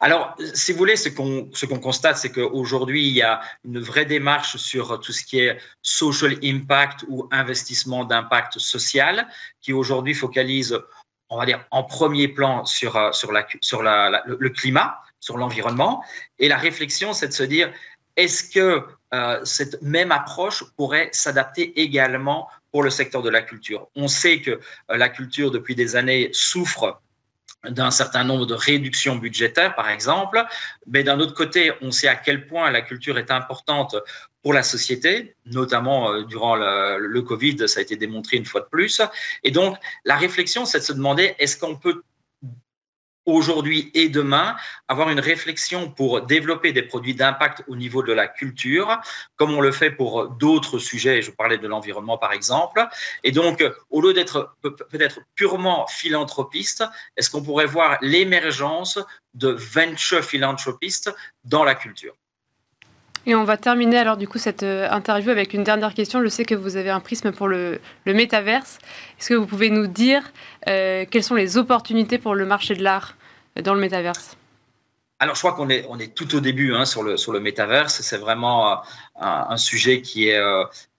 Alors, 0.00 0.36
si 0.54 0.72
vous 0.72 0.78
voulez, 0.78 0.96
ce 0.96 1.08
qu'on 1.08 1.78
constate, 1.80 2.16
c'est 2.16 2.32
qu'aujourd'hui, 2.32 3.06
il 3.08 3.14
y 3.14 3.22
a 3.22 3.40
une 3.64 3.80
vraie 3.80 4.04
démarche 4.04 4.56
sur 4.56 5.00
tout 5.00 5.12
ce 5.12 5.22
qui 5.22 5.40
est 5.40 5.58
social 5.82 6.38
impact 6.42 7.04
ou 7.08 7.28
investissement 7.30 8.04
d'impact 8.04 8.58
social, 8.58 9.26
qui 9.60 9.72
aujourd'hui 9.72 10.14
focalise, 10.14 10.78
on 11.28 11.38
va 11.38 11.46
dire, 11.46 11.64
en 11.70 11.82
premier 11.82 12.28
plan 12.28 12.64
sur, 12.64 12.96
euh, 12.96 13.10
le 13.12 14.48
climat, 14.48 15.00
sur 15.20 15.36
l'environnement. 15.36 16.02
Et 16.38 16.48
la 16.48 16.56
réflexion, 16.56 17.12
c'est 17.12 17.28
de 17.28 17.32
se 17.32 17.42
dire, 17.42 17.72
est-ce 18.16 18.44
que 18.44 18.84
euh, 19.14 19.44
cette 19.44 19.80
même 19.82 20.12
approche 20.12 20.64
pourrait 20.76 21.08
s'adapter 21.12 21.80
également 21.80 22.48
pour 22.72 22.82
le 22.82 22.90
secteur 22.90 23.22
de 23.22 23.30
la 23.30 23.42
culture? 23.42 23.88
On 23.96 24.08
sait 24.08 24.40
que 24.40 24.50
euh, 24.50 24.96
la 24.96 25.08
culture, 25.08 25.50
depuis 25.50 25.74
des 25.74 25.96
années, 25.96 26.30
souffre 26.32 27.00
d'un 27.64 27.90
certain 27.90 28.24
nombre 28.24 28.46
de 28.46 28.54
réductions 28.54 29.16
budgétaires, 29.16 29.74
par 29.74 29.88
exemple. 29.90 30.44
Mais 30.86 31.02
d'un 31.02 31.18
autre 31.20 31.34
côté, 31.34 31.72
on 31.82 31.90
sait 31.90 32.08
à 32.08 32.14
quel 32.14 32.46
point 32.46 32.70
la 32.70 32.82
culture 32.82 33.18
est 33.18 33.30
importante 33.30 33.96
pour 34.42 34.52
la 34.52 34.62
société, 34.62 35.34
notamment 35.46 36.12
euh, 36.12 36.22
durant 36.22 36.54
le, 36.54 36.98
le, 36.98 37.22
Covid, 37.22 37.68
ça 37.68 37.80
a 37.80 37.82
été 37.82 37.96
démontré 37.96 38.36
une 38.36 38.44
fois 38.44 38.60
de 38.60 38.66
plus. 38.66 39.02
Et 39.42 39.50
donc, 39.50 39.76
la 40.04 40.16
réflexion, 40.16 40.64
c'est 40.64 40.78
de 40.78 40.84
se 40.84 40.92
demander, 40.92 41.34
est-ce 41.38 41.58
qu'on 41.58 41.76
peut 41.76 42.02
aujourd'hui 43.28 43.90
et 43.94 44.08
demain, 44.08 44.56
avoir 44.88 45.10
une 45.10 45.20
réflexion 45.20 45.90
pour 45.90 46.22
développer 46.22 46.72
des 46.72 46.82
produits 46.82 47.14
d'impact 47.14 47.62
au 47.68 47.76
niveau 47.76 48.02
de 48.02 48.12
la 48.12 48.26
culture, 48.26 48.98
comme 49.36 49.52
on 49.54 49.60
le 49.60 49.70
fait 49.70 49.90
pour 49.90 50.28
d'autres 50.28 50.78
sujets, 50.78 51.20
je 51.20 51.30
parlais 51.30 51.58
de 51.58 51.68
l'environnement 51.68 52.18
par 52.18 52.32
exemple. 52.32 52.84
Et 53.24 53.32
donc, 53.32 53.62
au 53.90 54.00
lieu 54.00 54.14
d'être 54.14 54.56
peut-être 54.62 55.20
purement 55.34 55.86
philanthropiste, 55.86 56.84
est-ce 57.16 57.30
qu'on 57.30 57.42
pourrait 57.42 57.66
voir 57.66 57.98
l'émergence 58.00 58.98
de 59.34 59.48
venture 59.48 60.24
philanthropistes 60.24 61.14
dans 61.44 61.64
la 61.64 61.74
culture? 61.74 62.14
Et 63.26 63.34
on 63.34 63.44
va 63.44 63.58
terminer 63.58 63.98
alors 63.98 64.16
du 64.16 64.26
coup 64.26 64.38
cette 64.38 64.62
euh, 64.62 64.88
interview 64.90 65.30
avec 65.30 65.52
une 65.52 65.62
dernière 65.62 65.92
question. 65.92 66.22
Je 66.22 66.28
sais 66.28 66.46
que 66.46 66.54
vous 66.54 66.76
avez 66.76 66.88
un 66.88 67.00
prisme 67.00 67.30
pour 67.30 67.46
le, 67.46 67.78
le 68.06 68.14
métaverse. 68.14 68.78
Est-ce 69.18 69.28
que 69.28 69.34
vous 69.34 69.44
pouvez 69.46 69.68
nous 69.68 69.86
dire 69.86 70.22
euh, 70.66 71.04
quelles 71.10 71.22
sont 71.22 71.34
les 71.34 71.58
opportunités 71.58 72.16
pour 72.16 72.34
le 72.34 72.46
marché 72.46 72.74
de 72.74 72.82
l'art? 72.82 73.17
Dans 73.62 73.74
le 73.74 73.80
métaverse 73.80 74.36
alors, 75.20 75.34
je 75.34 75.40
crois 75.40 75.54
qu'on 75.54 75.68
est, 75.68 75.84
on 75.88 75.98
est 75.98 76.14
tout 76.14 76.36
au 76.36 76.38
début 76.38 76.72
hein, 76.76 76.84
sur, 76.84 77.02
le, 77.02 77.16
sur 77.16 77.32
le 77.32 77.40
métaverse. 77.40 78.02
C'est 78.02 78.18
vraiment 78.18 78.70
euh, 78.70 78.76
un, 79.16 79.56
sujet 79.56 80.00
qui 80.00 80.28
est, 80.28 80.38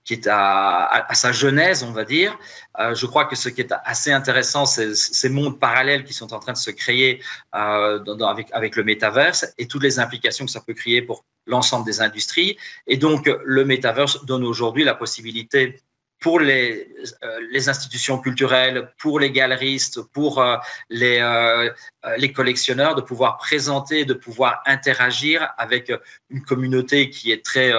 qui 0.10 0.16
est 0.16 0.28
à, 0.28 1.06
sa 1.14 1.32
genèse, 1.32 1.84
on 1.84 1.92
va 1.92 2.04
dire. 2.04 2.36
Euh, 2.80 2.96
je 2.96 3.06
crois 3.06 3.26
que 3.26 3.36
ce 3.36 3.48
qui 3.48 3.62
est 3.62 3.72
assez 3.84 4.12
intéressant, 4.12 4.66
c'est 4.66 4.96
ces 4.96 5.30
mondes 5.30 5.60
parallèles 5.60 6.04
qui 6.04 6.14
sont 6.14 6.34
en 6.34 6.40
train 6.40 6.54
de 6.54 6.58
se 6.58 6.72
créer 6.72 7.22
euh, 7.54 8.04
avec, 8.26 8.48
avec 8.52 8.76
le 8.76 8.84
métaverse 8.84 9.54
et 9.60 9.68
toutes 9.68 9.84
les 9.84 10.00
implications 10.00 10.46
que 10.46 10.52
ça 10.52 10.62
peut 10.62 10.74
créer 10.74 11.04
pour 11.04 11.26
l'ensemble 11.46 11.86
des 11.86 12.02
industries. 12.02 12.58
Et 12.88 12.98
donc, 12.98 13.30
le 13.46 13.66
métaverse 13.66 14.26
donne 14.26 14.44
aujourd'hui 14.46 14.84
la 14.84 14.96
possibilité 14.96 15.80
pour 16.20 16.40
les, 16.40 16.88
euh, 17.24 17.40
les, 17.52 17.70
institutions 17.70 18.20
culturelles, 18.20 18.92
pour 18.98 19.20
les 19.20 19.32
galeristes, 19.32 20.02
pour 20.12 20.42
euh, 20.42 20.58
les, 20.90 21.20
euh, 21.22 21.70
les 22.18 22.32
collectionneurs, 22.34 22.96
de 22.96 23.02
pouvoir 23.02 23.38
présenter, 23.38 24.04
de 24.04 24.14
pouvoir 24.14 24.62
interagir 24.66 25.48
avec 25.58 25.92
une 26.30 26.42
communauté 26.42 27.10
qui 27.10 27.32
est 27.32 27.44
très, 27.44 27.72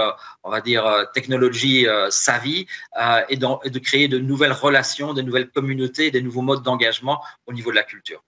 on 0.43 0.51
va 0.51 0.61
dire, 0.61 1.07
technologie 1.15 1.87
savvy, 2.11 2.67
et, 3.29 3.35
et, 3.35 3.71
de 3.71 3.79
créer 3.79 4.09
de 4.09 4.19
nouvelles 4.19 4.53
relations, 4.53 5.15
de 5.15 5.23
nouvelles 5.23 5.49
communautés, 5.49 6.11
des 6.11 6.23
nouveaux 6.23 6.43
modes 6.43 6.63
d'engagement 6.63 7.23
au 7.47 7.53
niveau 7.53 7.71
de 7.71 7.77
la 7.77 7.83
culture. 7.83 8.23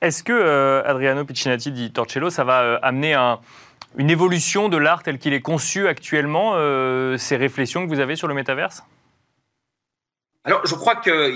Est-ce 0.00 0.22
que 0.22 0.82
Adriano 0.84 1.24
Piccinatti 1.24 1.70
di 1.70 1.92
Torcello, 1.92 2.30
ça 2.30 2.44
va 2.44 2.76
amener 2.82 3.14
un, 3.14 3.40
une 3.96 4.10
évolution 4.10 4.68
de 4.68 4.76
l'art 4.76 5.02
tel 5.02 5.18
qu'il 5.18 5.32
est 5.32 5.42
conçu 5.42 5.86
actuellement, 5.86 6.54
ces 7.16 7.36
réflexions 7.36 7.84
que 7.84 7.88
vous 7.88 8.00
avez 8.00 8.16
sur 8.16 8.28
le 8.28 8.34
métaverse? 8.34 8.82
Alors, 10.44 10.66
je 10.66 10.74
crois 10.74 10.96
que 10.96 11.32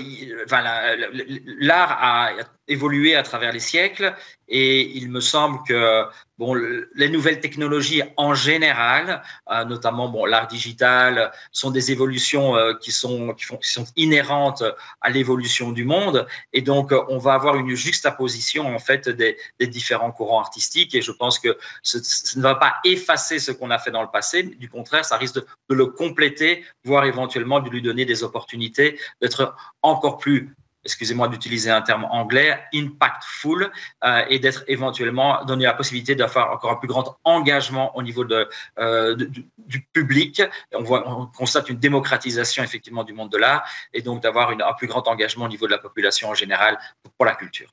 l'art 1.65 1.97
a 1.99 2.31
évolué 2.69 3.15
à 3.15 3.23
travers 3.23 3.51
les 3.51 3.59
siècles 3.59 4.15
et 4.49 4.97
il 4.97 5.09
me 5.09 5.21
semble 5.21 5.59
que 5.67 6.05
bon, 6.39 6.55
les 6.95 7.09
nouvelles 7.09 7.39
technologies 7.39 8.01
en 8.17 8.33
général, 8.33 9.21
euh, 9.51 9.63
notamment 9.65 10.09
bon, 10.09 10.25
l'art 10.25 10.47
digital, 10.47 11.31
sont 11.51 11.69
des 11.69 11.91
évolutions 11.91 12.55
euh, 12.55 12.73
qui, 12.73 12.91
sont, 12.91 13.33
qui, 13.33 13.45
sont 13.45 13.85
inhérentes 13.95 14.63
à 15.01 15.09
l'évolution 15.11 15.71
du 15.71 15.85
monde. 15.85 16.25
Et 16.51 16.61
donc, 16.61 16.93
on 17.09 17.19
va 17.19 17.33
avoir 17.33 17.55
une 17.57 17.75
juxtaposition 17.75 18.73
en 18.73 18.79
fait 18.79 19.07
des, 19.07 19.37
différents 19.61 20.11
courants 20.11 20.39
artistiques. 20.39 20.95
Et 20.95 21.01
je 21.01 21.11
pense 21.11 21.37
que 21.37 21.57
ce, 21.83 21.99
ne 22.37 22.41
va 22.41 22.55
pas 22.55 22.75
effacer 22.83 23.37
ce 23.37 23.51
qu'on 23.51 23.69
a 23.69 23.77
fait 23.77 23.91
dans 23.91 24.01
le 24.01 24.09
passé. 24.11 24.43
Du 24.43 24.69
contraire, 24.69 25.05
ça 25.05 25.17
risque 25.17 25.35
de 25.35 25.75
le 25.75 25.85
compléter, 25.85 26.65
voire 26.83 27.05
éventuellement 27.05 27.59
de 27.59 27.69
lui 27.69 27.83
donner 27.83 28.05
des 28.05 28.23
opportunités 28.23 28.99
d'être 29.21 29.55
encore 29.83 30.17
plus 30.17 30.55
excusez-moi 30.85 31.27
d'utiliser 31.27 31.71
un 31.71 31.81
terme 31.81 32.05
anglais, 32.05 32.59
impactful, 32.73 33.71
euh, 34.03 34.23
et 34.29 34.39
d'être 34.39 34.63
éventuellement 34.67 35.43
donné 35.45 35.65
la 35.65 35.73
possibilité 35.73 36.15
d'avoir 36.15 36.51
encore 36.51 36.71
un 36.71 36.75
plus 36.75 36.87
grand 36.87 37.17
engagement 37.23 37.95
au 37.97 38.03
niveau 38.03 38.23
de, 38.23 38.49
euh, 38.79 39.15
du, 39.15 39.81
public. 39.93 40.41
On, 40.73 41.27
constate 41.27 41.69
une 41.69 41.79
démocratisation 41.79 42.63
effectivement 42.63 43.03
du 43.03 43.13
monde 43.13 43.31
de 43.31 43.37
l'art, 43.37 43.63
et 43.93 44.01
donc 44.01 44.21
d'avoir 44.23 44.51
un 44.51 44.73
plus 44.73 44.87
grand 44.87 45.07
engagement 45.07 45.45
au 45.45 45.49
niveau 45.49 45.65
de 45.65 45.71
la 45.71 45.77
population 45.77 46.29
en 46.29 46.33
général 46.33 46.77
pour 47.17 47.25
la 47.25 47.35
culture. 47.35 47.69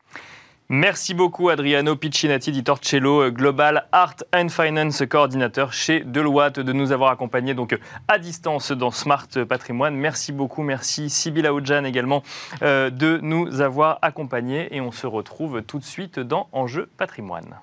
Merci 0.68 1.14
beaucoup 1.14 1.48
Adriano 1.48 1.94
Piccinati 1.94 2.50
di 2.50 2.64
Torcello, 2.64 3.30
Global 3.30 3.86
Art 3.92 4.24
and 4.32 4.48
Finance 4.48 5.06
coordinateur 5.08 5.72
chez 5.72 6.00
Deloitte, 6.00 6.58
de 6.58 6.72
nous 6.72 6.90
avoir 6.90 7.12
accompagnés 7.12 7.54
donc 7.54 7.78
à 8.08 8.18
distance 8.18 8.72
dans 8.72 8.90
Smart 8.90 9.28
Patrimoine. 9.48 9.94
Merci 9.94 10.32
beaucoup, 10.32 10.64
merci 10.64 11.08
Sybilla 11.08 11.54
Oudjan 11.54 11.84
également 11.84 12.24
euh, 12.62 12.90
de 12.90 13.20
nous 13.22 13.60
avoir 13.60 14.00
accompagnés 14.02 14.74
et 14.74 14.80
on 14.80 14.90
se 14.90 15.06
retrouve 15.06 15.62
tout 15.62 15.78
de 15.78 15.84
suite 15.84 16.18
dans 16.18 16.48
Enjeu 16.50 16.88
Patrimoine. 16.96 17.60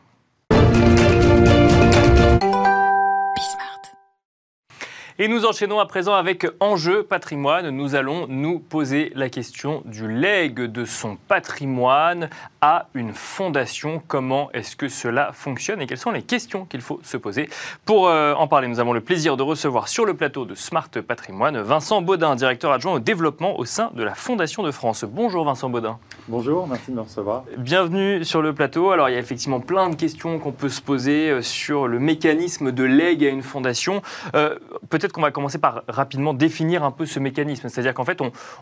Et 5.19 5.27
nous 5.27 5.45
enchaînons 5.45 5.79
à 5.79 5.85
présent 5.85 6.15
avec 6.15 6.47
Enjeu 6.59 7.03
patrimoine. 7.03 7.69
Nous 7.69 7.93
allons 7.93 8.25
nous 8.27 8.57
poser 8.57 9.11
la 9.13 9.29
question 9.29 9.83
du 9.85 10.07
legs 10.07 10.59
de 10.59 10.85
son 10.85 11.17
patrimoine 11.27 12.31
à 12.61 12.87
une 12.95 13.13
fondation. 13.13 14.01
Comment 14.07 14.49
est-ce 14.53 14.75
que 14.75 14.87
cela 14.87 15.31
fonctionne 15.31 15.83
et 15.83 15.85
quelles 15.85 15.99
sont 15.99 16.09
les 16.09 16.23
questions 16.23 16.65
qu'il 16.65 16.81
faut 16.81 16.99
se 17.03 17.17
poser 17.17 17.47
Pour 17.85 18.07
euh, 18.07 18.33
en 18.33 18.47
parler, 18.47 18.67
nous 18.67 18.79
avons 18.79 18.91
le 18.91 19.01
plaisir 19.01 19.37
de 19.37 19.43
recevoir 19.43 19.87
sur 19.87 20.03
le 20.05 20.15
plateau 20.15 20.45
de 20.45 20.55
Smart 20.55 20.89
Patrimoine 20.89 21.61
Vincent 21.61 22.01
Baudin, 22.01 22.35
directeur 22.35 22.71
adjoint 22.71 22.93
au 22.93 22.99
développement 22.99 23.59
au 23.59 23.65
sein 23.65 23.91
de 23.93 24.01
la 24.01 24.15
Fondation 24.15 24.63
de 24.63 24.71
France. 24.71 25.05
Bonjour 25.07 25.45
Vincent 25.45 25.69
Baudin. 25.69 25.99
Bonjour, 26.27 26.65
merci 26.65 26.89
de 26.89 26.95
me 26.95 27.01
recevoir. 27.01 27.43
Bienvenue 27.59 28.25
sur 28.25 28.41
le 28.41 28.53
plateau. 28.53 28.89
Alors 28.89 29.09
il 29.09 29.13
y 29.13 29.15
a 29.15 29.19
effectivement 29.19 29.59
plein 29.59 29.91
de 29.91 29.95
questions 29.95 30.39
qu'on 30.39 30.53
peut 30.53 30.69
se 30.69 30.81
poser 30.81 31.29
euh, 31.29 31.41
sur 31.43 31.87
le 31.87 31.99
mécanisme 31.99 32.71
de 32.71 32.83
legs 32.83 33.23
à 33.23 33.29
une 33.29 33.43
fondation. 33.43 34.01
Euh, 34.33 34.57
peut-être 35.03 35.13
qu'on 35.13 35.21
va 35.21 35.31
commencer 35.31 35.57
par 35.57 35.83
rapidement 35.89 36.33
définir 36.33 36.85
un 36.85 36.91
peu 36.91 37.05
ce 37.05 37.19
mécanisme. 37.19 37.67
C'est-à-dire 37.67 37.93
qu'en 37.93 38.05
fait, 38.05 38.19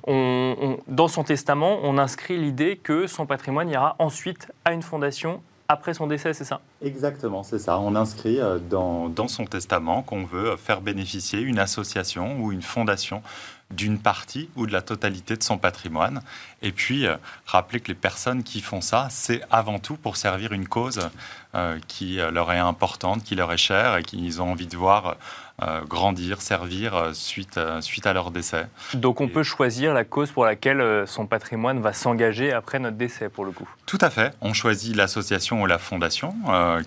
dans 0.08 1.08
son 1.08 1.24
testament, 1.24 1.78
on 1.84 2.00
inscrit 2.00 2.36
l'idée 2.36 2.78
que 2.78 3.06
son 3.06 3.28
patrimoine 3.28 3.70
ira 3.70 3.96
ensuite 4.00 4.52
à 4.66 4.74
une 4.74 4.82
fondation 4.82 5.42
après 5.68 5.94
son 5.94 6.08
décès, 6.08 6.34
c'est 6.34 6.44
ça? 6.44 6.60
Exactement, 6.82 7.44
c'est 7.44 7.60
ça. 7.60 7.80
On 7.80 7.96
inscrit 7.96 8.42
euh, 8.42 8.60
dans, 8.60 9.08
dans 9.08 9.30
son 9.30 9.46
testament 9.46 10.02
qu'on 10.02 10.26
veut 10.26 10.58
faire 10.58 10.82
bénéficier 10.82 11.40
une 11.40 11.60
association 11.60 12.42
ou 12.42 12.52
une 12.52 12.62
fondation 12.62 13.22
d'une 13.70 13.98
partie 13.98 14.50
ou 14.58 14.68
de 14.68 14.74
la 14.74 14.82
totalité 14.82 15.38
de 15.38 15.44
son 15.44 15.58
patrimoine. 15.58 16.22
Et 16.62 16.71
puis, 16.71 17.06
euh, 17.06 17.17
rappeler 17.45 17.80
que 17.80 17.88
les 17.88 17.95
personnes 17.95 18.43
qui 18.43 18.62
font 18.62 18.82
ça, 18.82 19.08
c'est 19.10 19.41
avant 19.50 19.80
tout 19.80 19.95
pour 19.95 20.17
servir 20.17 20.52
une 20.54 20.67
cause 20.67 21.10
euh, 21.56 21.80
qui 21.88 22.17
leur 22.17 22.52
est 22.52 22.58
importante, 22.58 23.24
qui 23.24 23.36
leur 23.36 23.52
est 23.52 23.58
chère 23.58 23.97
et 23.97 24.04
qu'ils 24.04 24.41
ont 24.41 24.52
envie 24.52 24.67
de 24.67 24.78
voir 24.78 25.17
euh, 25.63 25.82
grandir, 25.86 26.41
servir 26.41 26.95
euh, 26.95 27.13
suite, 27.13 27.58
euh, 27.58 27.82
suite 27.82 28.08
à 28.08 28.13
leur 28.13 28.32
décès. 28.32 28.65
Donc 28.95 29.21
on 29.21 29.28
peut 29.28 29.43
choisir 29.43 29.93
la 29.93 30.04
cause 30.04 30.32
pour 30.32 30.43
laquelle 30.43 31.06
son 31.06 31.28
patrimoine 31.28 31.80
va 31.82 31.93
s'engager 31.93 32.52
après 32.52 32.80
notre 32.80 32.97
décès, 32.97 33.30
pour 33.30 33.45
le 33.45 33.52
coup 33.52 33.69
Tout 33.86 34.00
à 34.02 34.10
fait. 34.10 34.34
On 34.41 34.54
choisit 34.54 34.95
l'association 34.95 35.62
ou 35.62 35.67
la 35.67 35.78
fondation 35.78 36.34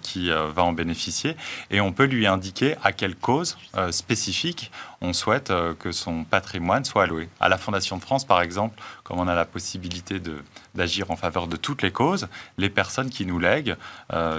qui 0.03 0.31
va 0.31 0.65
en 0.65 0.73
bénéficier 0.73 1.37
et 1.71 1.81
on 1.81 1.93
peut 1.93 2.05
lui 2.05 2.27
indiquer 2.27 2.75
à 2.83 2.93
quelle 2.93 3.15
cause 3.15 3.57
spécifique 3.91 4.73
on 5.01 5.13
souhaite 5.13 5.53
que 5.79 5.93
son 5.93 6.25
patrimoine 6.25 6.85
soit 6.85 7.05
alloué. 7.05 7.29
À 7.39 7.49
la 7.49 7.59
Fondation 7.59 7.99
de 7.99 8.03
France, 8.03 8.25
par 8.25 8.41
exemple, 8.41 8.81
comme 9.03 9.19
on 9.19 9.29
a 9.29 9.35
la 9.35 9.45
possibilité 9.45 9.64
d'agir 10.75 11.11
en 11.11 11.17
faveur 11.17 11.47
de 11.47 11.57
toutes 11.57 11.83
les 11.83 11.91
causes, 11.91 12.29
les 12.59 12.71
personnes 12.71 13.11
qui 13.11 13.27
nous 13.27 13.39
lèguent 13.39 13.77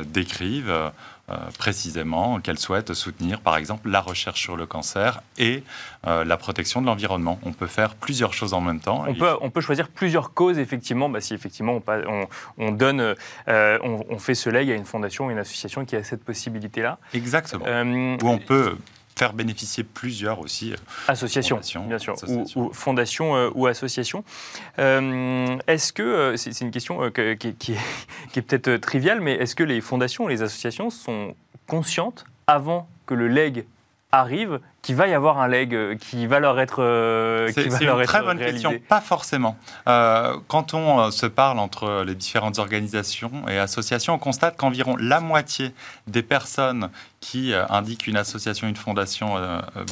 décrivent 0.08 0.92
euh, 1.28 1.40
précisément 1.58 2.40
qu'elle 2.40 2.60
souhaite 2.60 2.94
soutenir, 2.94 3.42
par 3.42 3.58
exemple, 3.58 3.90
la 3.90 4.00
recherche 4.00 4.40
sur 4.40 4.56
le 4.56 4.68
cancer 4.68 5.24
et 5.40 5.64
euh, 6.06 6.24
la 6.24 6.38
protection 6.38 6.84
de 6.84 6.86
l'environnement. 6.86 7.40
On 7.42 7.52
peut 7.52 7.66
faire 7.66 7.96
plusieurs 7.96 8.32
choses 8.32 8.54
en 8.54 8.62
même 8.62 8.80
temps. 8.80 9.06
On, 9.08 9.16
peut, 9.16 9.34
on 9.42 9.50
peut 9.50 9.60
choisir 9.60 9.90
plusieurs 9.90 10.36
causes, 10.36 10.60
effectivement, 10.60 11.10
bah, 11.10 11.22
si 11.22 11.34
effectivement 11.34 11.82
on, 11.88 12.28
on 12.60 12.72
donne, 12.72 13.16
euh, 13.48 13.80
on, 13.82 14.20
fait 14.20 14.36
ce 14.36 14.52
leg 14.52 14.70
à 14.70 14.76
une 14.76 14.86
fondation, 14.86 15.32
une 15.32 15.40
association 15.40 15.84
qui 15.84 15.96
a 15.96 16.04
cette 16.04 16.24
possibilité-là. 16.24 17.00
Exactement. 17.16 17.66
Ou 17.66 18.30
on 18.30 18.38
peut 18.38 18.78
faire 19.18 19.34
bénéficier 19.34 19.84
plusieurs 19.84 20.40
aussi. 20.40 20.74
Euh, 20.74 20.76
associations, 21.08 21.60
bien 21.88 22.00
sûr, 22.00 22.16
Ou, 22.56 22.72
fondations 22.74 23.36
euh, 23.36 23.50
ou 23.56 23.68
associations. 23.68 24.24
Euh, 24.80 25.58
est-ce 25.68 25.94
que, 25.94 26.36
c'est 26.38 26.62
une 26.62 26.72
question 26.72 27.12
qui, 27.12 27.56
qui, 27.56 27.74
est, 27.74 28.42
peut-être 28.42 28.78
triviale, 28.78 29.22
mais 29.22 29.34
est-ce 29.36 29.56
que 29.56 29.64
les 29.64 29.82
fondations, 29.82 30.28
les 30.28 30.42
associations 30.42 30.90
sont 30.90 31.36
conscientes 31.68 32.26
avant 32.48 32.88
que 33.06 33.14
le 33.14 33.28
leg 33.28 33.66
arrive 34.12 34.60
qu'il 34.86 34.96
va 34.96 35.08
y 35.08 35.14
avoir 35.16 35.40
un 35.40 35.48
leg 35.48 35.74
euh, 35.74 35.96
qui 35.96 36.28
va 36.28 36.40
leur 36.40 36.60
être 36.60 36.84
euh, 36.84 37.50
C'est 37.52 37.66
une 37.66 38.04
très 38.04 38.22
bonne 38.22 38.38
question. 38.38 38.76
Pas 38.88 39.02
forcément. 39.02 39.58
Euh, 39.88 40.38
quand 40.48 40.76
on 40.76 41.10
se 41.10 41.26
parle 41.26 41.58
entre 41.58 42.04
les 42.06 42.14
différentes 42.14 42.60
organisations 42.60 43.32
et 43.50 43.58
associations, 43.58 44.14
on 44.14 44.20
constate 44.20 44.58
qu'environ 44.58 44.96
la 44.98 45.20
moitié 45.22 45.74
des 46.06 46.22
personnes 46.22 46.92
qui 47.20 47.54
indiquent 47.70 48.06
une 48.06 48.18
association, 48.18 48.68
une 48.68 48.76
fondation 48.76 49.34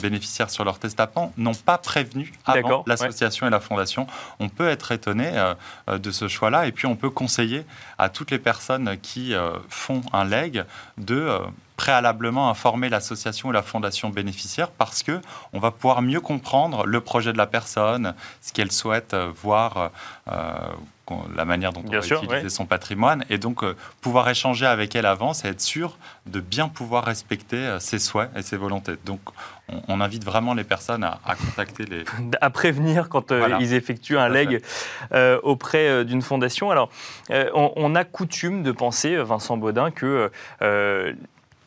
bénéficiaire 0.03 0.51
sur 0.51 0.63
leur 0.63 0.77
testament 0.77 1.33
n'ont 1.35 1.55
pas 1.55 1.79
prévenu 1.79 2.31
avant 2.45 2.83
l'association 2.85 3.47
et 3.47 3.49
la 3.49 3.59
fondation. 3.59 4.05
On 4.39 4.49
peut 4.49 4.69
être 4.69 4.91
étonné 4.91 5.31
de 5.87 6.11
ce 6.11 6.27
choix-là 6.27 6.67
et 6.67 6.71
puis 6.71 6.85
on 6.85 6.95
peut 6.95 7.09
conseiller 7.09 7.65
à 7.97 8.09
toutes 8.09 8.29
les 8.29 8.37
personnes 8.37 8.97
qui 9.01 9.33
font 9.67 10.03
un 10.13 10.25
leg 10.25 10.63
de 10.99 11.39
préalablement 11.77 12.49
informer 12.49 12.89
l'association 12.89 13.49
ou 13.49 13.51
la 13.51 13.63
fondation 13.63 14.09
bénéficiaire 14.09 14.69
parce 14.85 15.03
que 15.03 15.21
on 15.53 15.59
va 15.59 15.71
pouvoir 15.71 16.01
mieux 16.01 16.19
comprendre 16.19 16.85
le 16.85 17.01
projet 17.01 17.31
de 17.33 17.37
la 17.37 17.47
personne, 17.47 18.13
ce 18.41 18.51
qu'elle 18.53 18.71
souhaite 18.71 19.13
euh, 19.13 19.31
voir, 19.41 19.91
euh, 20.27 20.53
la 21.35 21.45
manière 21.45 21.73
dont 21.73 21.83
on 21.85 21.91
va 21.91 21.99
utiliser 21.99 22.49
son 22.49 22.65
patrimoine, 22.65 23.23
et 23.29 23.37
donc 23.37 23.63
euh, 23.63 23.75
pouvoir 24.01 24.29
échanger 24.29 24.65
avec 24.65 24.95
elle 24.95 25.05
avant, 25.05 25.31
et 25.33 25.47
être 25.47 25.61
sûr 25.61 25.97
de 26.25 26.39
bien 26.39 26.67
pouvoir 26.67 27.05
respecter 27.05 27.77
ses 27.79 27.99
souhaits 27.99 28.29
et 28.35 28.41
ses 28.41 28.57
volontés. 28.57 28.95
Donc 29.05 29.19
on, 29.87 30.01
invite 30.01 30.25
vraiment 30.25 30.53
les 30.53 30.63
personnes 30.63 31.03
à, 31.03 31.19
contacter 31.35 31.85
les... 31.85 32.03
à 32.41 32.49
prévenir 32.49 33.09
quand 33.09 33.31
ils 33.59 33.73
effectuent 33.73 34.17
un 34.17 34.29
leg 34.29 34.61
auprès 35.43 36.03
d'une 36.05 36.21
fondation. 36.21 36.71
Alors, 36.71 36.89
on, 37.29 37.71
on, 37.75 37.95
a 37.95 38.03
coutume 38.05 38.63
de 38.63 38.71
penser, 38.71 39.15
Vincent 39.17 39.57
Baudin, 39.57 39.91
que 39.91 40.31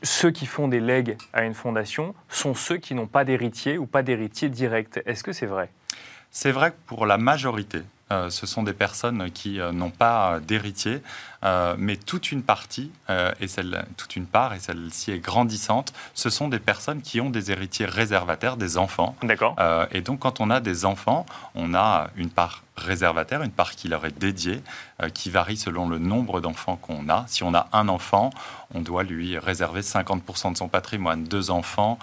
ceux 0.02 0.30
qui 0.30 0.46
font 0.46 0.68
des 0.68 0.80
legs 0.80 1.16
à 1.32 1.44
une 1.44 1.54
fondation 1.54 2.14
sont 2.28 2.54
ceux 2.54 2.76
qui 2.76 2.94
n'ont 2.94 3.06
pas 3.06 3.24
d'héritier 3.24 3.78
ou 3.78 3.86
pas 3.86 4.02
d'héritier 4.02 4.48
direct. 4.48 5.02
Est-ce 5.06 5.24
que 5.24 5.32
c'est 5.32 5.46
vrai? 5.46 5.70
C'est 6.30 6.52
vrai 6.52 6.70
que 6.70 6.76
pour 6.86 7.06
la 7.06 7.16
majorité, 7.18 7.82
euh, 8.12 8.30
ce 8.30 8.46
sont 8.46 8.62
des 8.62 8.72
personnes 8.72 9.30
qui 9.32 9.60
euh, 9.60 9.72
n'ont 9.72 9.90
pas 9.90 10.38
d'héritier, 10.40 11.02
euh, 11.44 11.74
mais 11.76 11.96
toute 11.96 12.30
une 12.30 12.42
partie, 12.42 12.92
et 13.40 13.48
celle, 13.48 13.84
toute 13.96 14.16
une 14.16 14.26
part, 14.26 14.54
et 14.54 14.60
celle-ci 14.60 15.12
est 15.12 15.18
grandissante, 15.18 15.92
ce 16.14 16.30
sont 16.30 16.48
des 16.48 16.58
personnes 16.58 17.02
qui 17.02 17.20
ont 17.20 17.30
des 17.30 17.50
héritiers 17.50 17.86
réservataires, 17.86 18.56
des 18.56 18.78
enfants. 18.78 19.16
D'accord. 19.22 19.56
et 19.92 20.00
donc, 20.00 20.20
quand 20.20 20.40
on 20.40 20.50
a 20.50 20.60
des 20.60 20.84
enfants, 20.84 21.26
on 21.54 21.74
a 21.74 22.10
une 22.16 22.30
part 22.30 22.62
réservataire, 22.76 23.42
une 23.42 23.50
part 23.50 23.72
qui 23.72 23.88
leur 23.88 24.04
est 24.06 24.16
dédiée, 24.16 24.62
qui 25.14 25.30
varie 25.30 25.56
selon 25.56 25.88
le 25.88 25.98
nombre 25.98 26.40
d'enfants 26.40 26.76
qu'on 26.76 27.08
a. 27.08 27.24
Si 27.28 27.42
on 27.42 27.54
a 27.54 27.68
un 27.72 27.88
enfant, 27.88 28.30
on 28.74 28.80
doit 28.80 29.02
lui 29.02 29.38
réserver 29.38 29.80
50% 29.80 30.52
de 30.52 30.56
son 30.56 30.68
patrimoine. 30.68 31.24
Deux 31.24 31.50
enfants, 31.50 31.98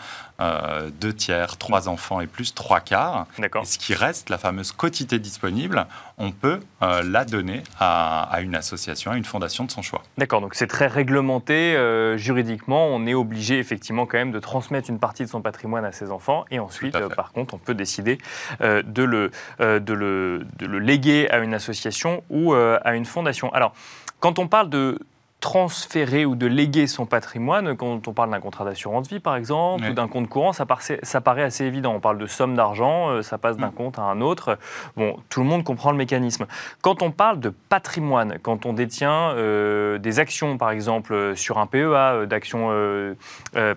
deux 1.00 1.14
tiers, 1.14 1.58
trois 1.58 1.90
enfants 1.90 2.22
et 2.22 2.28
plus, 2.28 2.54
trois 2.54 2.80
quarts. 2.80 3.28
D'accord. 3.40 3.64
Et 3.64 3.66
ce 3.66 3.78
qui 3.78 3.94
reste, 3.94 4.30
la 4.30 4.38
fameuse 4.38 4.72
quotité 4.72 5.20
disponible, 5.20 5.88
on 6.18 6.32
peut 6.32 6.60
euh, 6.82 7.02
la 7.04 7.26
donner 7.26 7.64
à, 7.80 8.38
une 8.42 8.56
association, 8.56 9.12
à 9.12 9.18
une 9.18 9.26
fondation 9.26 9.64
de 9.64 9.72
son 9.72 9.82
choix. 9.82 10.04
D'accord, 10.18 10.42
donc 10.42 10.56
c'est 10.56 10.68
très 10.68 10.88
réglementé 10.88 11.76
euh, 11.76 12.18
juridiquement. 12.18 12.88
On 12.88 13.06
est 13.08 13.14
obligé 13.14 13.60
effectivement 13.60 14.06
quand 14.06 14.18
même 14.18 14.32
de 14.32 14.40
transmettre 14.40 14.90
une 14.90 15.00
partie 15.00 15.24
de 15.24 15.30
son 15.30 15.42
patrimoine 15.42 15.86
à 15.86 15.92
ses 15.92 16.12
enfants 16.12 16.46
et 16.52 16.60
ensuite, 16.60 16.96
euh, 16.96 17.10
par 17.10 17.32
contre, 17.32 17.54
on 17.54 17.58
peut 17.58 17.74
décider 17.74 18.18
de, 18.62 19.04
le, 19.04 19.32
de, 19.60 19.94
le, 19.94 20.46
de 20.58 20.63
le 20.66 20.80
léguer 20.80 21.30
à 21.30 21.40
une 21.40 21.54
association 21.54 22.24
ou 22.30 22.54
à 22.54 22.96
une 22.96 23.06
fondation. 23.06 23.52
Alors, 23.54 23.74
quand 24.20 24.40
on 24.40 24.48
parle 24.48 24.70
de 24.70 25.00
transférer 25.44 26.26
ou 26.26 26.36
de 26.36 26.48
léguer 26.48 26.88
son 26.88 27.06
patrimoine, 27.06 27.76
quand 27.76 28.08
on 28.08 28.14
parle 28.14 28.32
d'un 28.32 28.40
contrat 28.40 28.64
d'assurance 28.64 29.10
vie 29.10 29.20
par 29.20 29.36
exemple, 29.36 29.84
ou 29.90 29.94
d'un 29.94 30.08
compte 30.08 30.30
courant, 30.30 30.54
ça, 30.54 30.66
ça, 31.04 31.20
paraît 31.20 31.44
assez 31.44 31.66
évident. 31.66 31.94
On 31.94 32.00
parle 32.00 32.18
de 32.18 32.28
somme 32.28 32.56
d'argent, 32.56 33.10
euh, 33.10 33.22
ça 33.24 33.38
passe 33.38 33.58
d'un 33.58 33.68
mm. 33.68 33.74
compte 33.74 34.00
à 34.00 34.04
un 34.04 34.22
autre. 34.22 34.58
Bon, 34.96 35.18
tout 35.28 35.42
le 35.42 35.46
monde 35.46 35.66
comprend 35.66 35.92
le 35.92 35.98
mécanisme. 35.98 36.46
Quand 36.82 37.02
on 37.02 37.12
parle 37.12 37.42
de 37.42 37.50
patrimoine, 37.50 38.38
quand 38.42 38.66
on 38.66 38.72
détient 38.72 39.32
euh, 39.32 39.98
des 39.98 40.20
actions 40.20 40.58
par 40.58 40.72
exemple 40.72 41.36
sur 41.36 41.58
un 41.58 41.68
PEA, 41.68 42.14
euh, 42.14 42.26
d'actions 42.26 42.70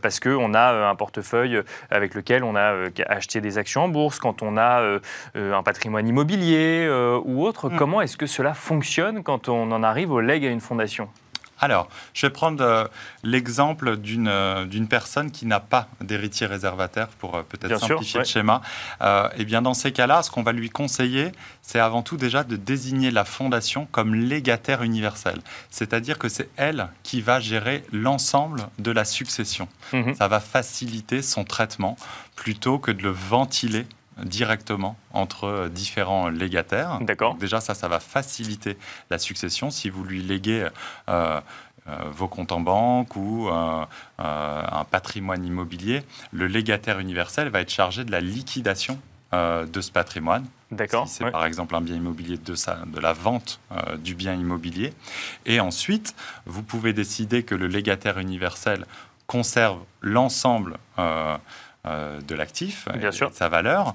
parce 0.01 0.21
qu'on 0.21 0.55
a 0.55 0.89
un 0.89 0.95
portefeuille 0.95 1.61
avec 1.91 2.15
lequel 2.15 2.45
on 2.45 2.55
a 2.55 2.75
acheté 3.09 3.41
des 3.41 3.59
actions 3.59 3.83
en 3.83 3.89
bourse, 3.89 4.21
quand 4.21 4.43
on 4.43 4.57
a 4.57 4.99
un 5.35 5.63
patrimoine 5.65 6.07
immobilier 6.07 6.89
ou 7.25 7.45
autre, 7.45 7.71
mm. 7.71 7.77
comment 7.77 8.01
est-ce 8.03 8.17
que 8.17 8.27
cela 8.27 8.55
fonctionne 8.55 9.25
quand 9.25 9.49
on 9.49 9.73
en 9.73 9.83
arrive 9.83 10.13
au 10.13 10.21
leg 10.21 10.47
à 10.47 10.51
une 10.51 10.61
fondation? 10.61 11.09
Alors, 11.59 11.89
je 12.13 12.27
vais 12.27 12.33
prendre 12.33 12.63
euh, 12.63 12.85
l'exemple 13.23 13.97
euh, 14.07 14.65
d'une 14.67 14.89
personne 14.89 15.31
qui 15.31 15.47
n'a 15.47 15.61
pas 15.61 15.89
d'héritier 16.03 16.47
réservataire 16.47 17.09
pour 17.09 17.35
euh, 17.35 17.43
peut-être 17.43 17.81
simplifier 17.81 18.21
le 18.21 18.27
schéma. 18.27 18.61
eh 19.37 19.45
bien, 19.45 19.63
dans 19.63 19.75
ces 19.75 19.93
cas-là, 19.93 20.23
ce 20.23 20.31
qu'on 20.31 20.43
va 20.43 20.53
lui 20.53 20.69
conseiller, 20.69 21.33
c'est 21.63 21.81
avant 21.81 22.03
tout 22.03 22.17
déjà 22.17 22.45
de 22.45 22.57
désigner 22.57 23.11
la 23.11 23.25
fondation 23.25 23.87
comme 23.91 24.15
légataire 24.15 24.83
universel. 24.83 25.41
C'est-à-dire 25.71 26.19
que 26.19 26.29
c'est 26.29 26.51
elle 26.57 26.89
qui 27.03 27.21
va 27.23 27.41
gérer 27.41 27.85
l'ensemble 27.91 28.69
de 28.79 28.91
la 28.91 29.05
succession. 29.05 29.69
Mhm. 29.93 30.15
Ça 30.15 30.29
va 30.29 30.41
faciliter 30.41 31.23
son 31.23 31.45
traitement 31.45 31.97
plutôt 32.35 32.79
que 32.79 32.91
de 32.91 33.03
le 33.03 33.11
ventiler 33.11 33.87
directement 34.25 34.97
entre 35.13 35.45
euh, 35.45 35.69
différents 35.69 36.29
légataires. 36.29 36.99
D'accord. 37.01 37.35
Déjà, 37.37 37.61
ça, 37.61 37.75
ça 37.75 37.89
va 37.89 38.01
faciliter 38.01 38.77
la 39.11 39.19
succession. 39.19 39.71
Si 39.71 39.91
vous 39.91 40.05
lui 40.05 40.23
léguez 40.23 40.69
euh, 41.09 41.41
euh, 41.89 41.97
vos 42.11 42.29
comptes 42.29 42.53
en 42.53 42.61
banque 42.61 43.15
ou 43.17 43.49
un 43.49 44.85
patrimoine 44.91 45.45
immobilier, 45.45 46.03
le 46.33 46.47
légataire 46.47 46.99
universel 46.99 47.49
va 47.49 47.61
être 47.61 47.71
chargé 47.71 48.05
de 48.05 48.11
la 48.11 48.21
liquidation 48.21 48.99
de 49.33 49.81
ce 49.81 49.91
patrimoine. 49.91 50.47
D'accord. 50.71 51.07
Si 51.07 51.17
c'est 51.17 51.31
par 51.31 51.45
exemple 51.45 51.75
un 51.77 51.81
bien 51.83 51.97
immobilier, 51.97 52.39
de, 52.39 52.55
de 52.55 53.01
la 53.01 53.13
vente 53.13 53.61
du 53.99 54.15
bien 54.15 54.35
immobilier. 54.35 54.95
Et 55.45 55.61
ensuite, 55.61 56.15
vous 56.47 56.63
pouvez 56.63 56.93
décider 56.93 57.43
que 57.43 57.55
le 57.55 57.67
légataire 57.67 58.19
universel 58.19 58.87
conserve 59.27 59.81
l'ensemble 60.01 60.79
euh, 60.99 61.37
de 61.87 62.35
l'actif 62.35 62.89
et 62.95 62.99
de 62.99 63.11
sa 63.11 63.49
valeur, 63.49 63.95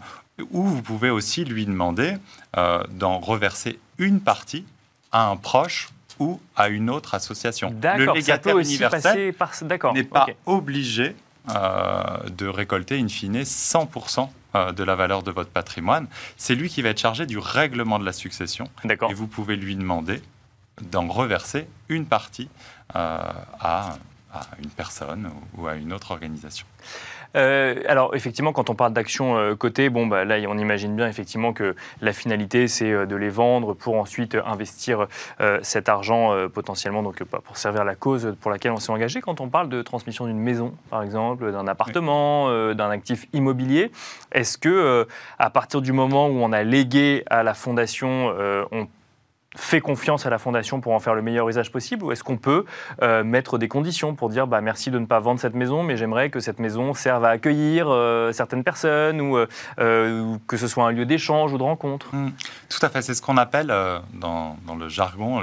ou 0.50 0.64
vous 0.64 0.82
pouvez 0.82 1.10
aussi 1.10 1.46
lui 1.46 1.66
demander 1.66 2.18
euh, 2.58 2.84
d'en 2.92 3.20
reverser 3.20 3.80
une 3.98 4.20
partie 4.22 4.66
à 5.12 5.28
un 5.28 5.36
proche 5.36 5.90
ou 6.20 6.40
à 6.56 6.70
une 6.70 6.90
autre 6.90 7.14
association. 7.16 7.74
Le 7.82 8.14
légataire 8.14 8.58
universel 8.58 9.34
n'est 9.94 10.04
pas 10.04 10.28
obligé 10.46 11.16
euh, 11.50 12.30
de 12.30 12.48
récolter 12.48 13.00
in 13.00 13.08
fine 13.08 13.42
100% 13.42 14.30
de 14.76 14.84
la 14.84 14.96
valeur 14.96 15.24
de 15.24 15.32
votre 15.32 15.50
patrimoine. 15.50 16.08
C'est 16.36 16.56
lui 16.56 16.70
qui 16.70 16.82
va 16.82 16.90
être 16.90 17.00
chargé 17.00 17.26
du 17.26 17.38
règlement 17.38 18.00
de 18.00 18.06
la 18.06 18.12
succession. 18.12 18.70
Et 18.84 19.14
vous 19.14 19.28
pouvez 19.28 19.56
lui 19.56 19.78
demander 19.78 20.22
d'en 20.82 21.08
reverser 21.08 21.68
une 21.88 22.06
partie 22.06 22.50
à, 22.94 23.46
à, 23.62 23.96
une 24.62 24.70
personne 24.70 25.32
ou 25.56 25.68
à 25.68 25.76
une 25.76 25.94
autre 25.94 26.12
organisation. 26.12 26.66
Euh, 27.36 27.82
alors 27.88 28.16
effectivement, 28.16 28.54
quand 28.54 28.70
on 28.70 28.76
parle 28.76 28.94
d'actions 28.94 29.38
euh, 29.38 29.56
cotées, 29.56 29.90
bon, 29.90 30.08
bah, 30.08 30.26
là 30.26 30.38
on 30.48 30.58
imagine 30.58 30.96
bien 30.96 31.08
effectivement 31.08 31.54
que 31.54 31.76
la 32.02 32.14
finalité 32.14 32.68
c'est 32.68 32.92
euh, 32.92 33.06
de 33.06 33.16
les 33.16 33.30
vendre 33.30 33.74
pour 33.74 33.96
ensuite 33.96 34.38
investir 34.46 35.08
cet 35.62 35.90
argent 35.90 36.36
potentiellement 36.54 37.04
donc 37.04 37.24
pour 37.24 37.58
servir 37.58 37.84
la 37.84 37.96
cause 37.96 38.36
pour 38.42 38.52
laquelle 38.52 38.72
on 38.72 38.78
s'est 38.78 38.92
engagé. 38.92 39.22
Quand 39.22 39.42
on 39.42 39.50
parle 39.50 39.70
de 39.70 39.82
transmission 39.82 40.26
d'une 40.26 40.40
maison, 40.40 40.74
par 40.90 41.04
exemple, 41.04 41.52
d'un 41.52 41.68
appartement, 41.68 42.74
d'un 42.74 42.90
actif 42.90 43.28
immobilier, 43.34 43.92
est-ce 44.32 44.58
que 44.58 45.08
à 45.40 45.50
partir 45.50 45.82
du 45.82 45.92
moment 45.92 46.28
où 46.28 46.40
on 46.42 46.52
a 46.52 46.64
légué 46.64 47.24
à 47.28 47.44
la 47.44 47.54
fondation, 47.54 48.34
on 48.72 48.88
fait 49.56 49.82
confiance 49.82 50.26
à 50.26 50.30
la 50.30 50.38
fondation 50.38 50.80
pour 50.80 50.94
en 50.94 51.00
faire 51.00 51.14
le 51.14 51.22
meilleur 51.22 51.48
usage 51.50 51.72
possible 51.72 52.06
ou 52.06 52.12
est-ce 52.12 52.24
qu'on 52.24 52.38
peut 52.38 52.66
euh, 53.02 53.24
mettre 53.24 53.58
des 53.58 53.68
conditions 53.68 54.16
pour 54.16 54.30
dire 54.30 54.48
bah, 54.48 54.62
merci 54.62 54.92
de 54.92 55.00
ne 55.00 55.06
pas 55.06 55.20
vendre 55.20 55.40
cette 55.42 55.56
maison 55.56 55.84
mais 55.84 55.98
j'aimerais 55.98 56.30
que 56.30 56.40
cette 56.40 56.60
maison 56.60 56.94
serve 56.94 57.26
à 57.26 57.30
accueillir 57.30 57.88
euh, 57.90 58.32
certaines 58.32 58.64
personnes 58.64 59.20
euh, 59.80 60.22
ou, 60.22 60.40
que 60.48 60.56
ce 60.56 60.68
soit 60.68 60.86
un 60.86 60.92
lieu 60.92 61.06
d'échange 61.06 61.52
ou 61.54 61.58
de 61.58 61.64
rencontre? 61.64 62.16
Mmh. 62.16 62.32
Tout 62.70 62.86
à 62.86 62.90
fait, 62.90 63.02
c'est 63.02 63.14
ce 63.14 63.22
qu'on 63.22 63.38
appelle 63.38 63.68
dans, 64.14 64.58
dans, 64.66 64.76
le 64.76 64.88
jargon 64.88 65.42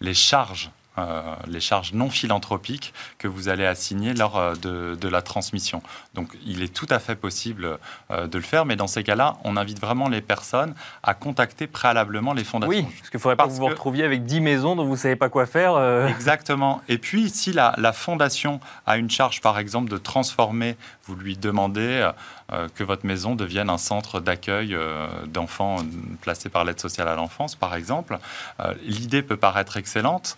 les 0.00 0.14
charges 0.14 0.70
euh, 0.98 1.22
les 1.46 1.60
charges 1.60 1.92
non 1.92 2.10
philanthropiques 2.10 2.92
que 3.18 3.28
vous 3.28 3.48
allez 3.48 3.64
assigner 3.64 4.12
lors 4.12 4.36
euh, 4.36 4.54
de, 4.56 5.08
la 5.08 5.22
transmission. 5.22 5.82
Donc 6.14 6.36
il 6.44 6.62
est 6.62 6.72
tout 6.74 6.86
à 6.90 6.98
fait 6.98 7.14
possible 7.14 7.78
euh, 8.10 8.26
de 8.26 8.38
le 8.38 8.44
faire, 8.44 8.66
mais 8.66 8.74
dans 8.74 8.88
ces 8.88 9.04
cas-là, 9.04 9.36
on 9.44 9.56
invite 9.56 9.80
vraiment 9.80 10.08
les 10.08 10.20
personnes 10.20 10.74
à 11.02 11.14
contacter 11.14 11.68
préalablement 11.68 12.32
les 12.32 12.42
fondations. 12.42 12.70
Oui, 12.70 12.82
parce 12.82 13.08
qu'il 13.08 13.18
ne 13.18 13.22
faudrait 13.22 13.36
pas 13.36 13.44
que 13.44 13.50
vous 13.50 13.58
vous 13.58 13.66
retrouviez 13.66 14.04
avec 14.04 14.24
10 14.24 14.40
maisons 14.40 14.74
dont 14.74 14.84
vous 14.84 14.92
ne 14.92 14.96
savez 14.96 15.16
pas 15.16 15.28
quoi 15.28 15.46
faire. 15.46 15.78
Exactement. 16.08 16.82
Et 16.88 16.98
puis 16.98 17.30
si 17.30 17.52
la, 17.52 17.74
la, 17.78 17.92
fondation 17.92 18.60
a 18.86 18.96
une 18.96 19.10
charge, 19.10 19.40
par 19.40 19.58
exemple, 19.58 19.90
de 19.90 19.96
transformer, 19.96 20.76
vous 21.10 21.16
lui 21.16 21.36
demandez 21.36 22.08
euh, 22.52 22.68
que 22.74 22.84
votre 22.84 23.04
maison 23.04 23.34
devienne 23.34 23.68
un 23.68 23.78
centre 23.78 24.20
d'accueil 24.20 24.74
euh, 24.74 25.08
d'enfants 25.26 25.78
placés 26.20 26.48
par 26.48 26.64
l'aide 26.64 26.78
sociale 26.78 27.08
à 27.08 27.16
l'enfance, 27.16 27.56
par 27.56 27.74
exemple. 27.74 28.18
Euh, 28.60 28.74
l'idée 28.84 29.22
peut 29.22 29.36
paraître 29.36 29.76
excellente, 29.76 30.36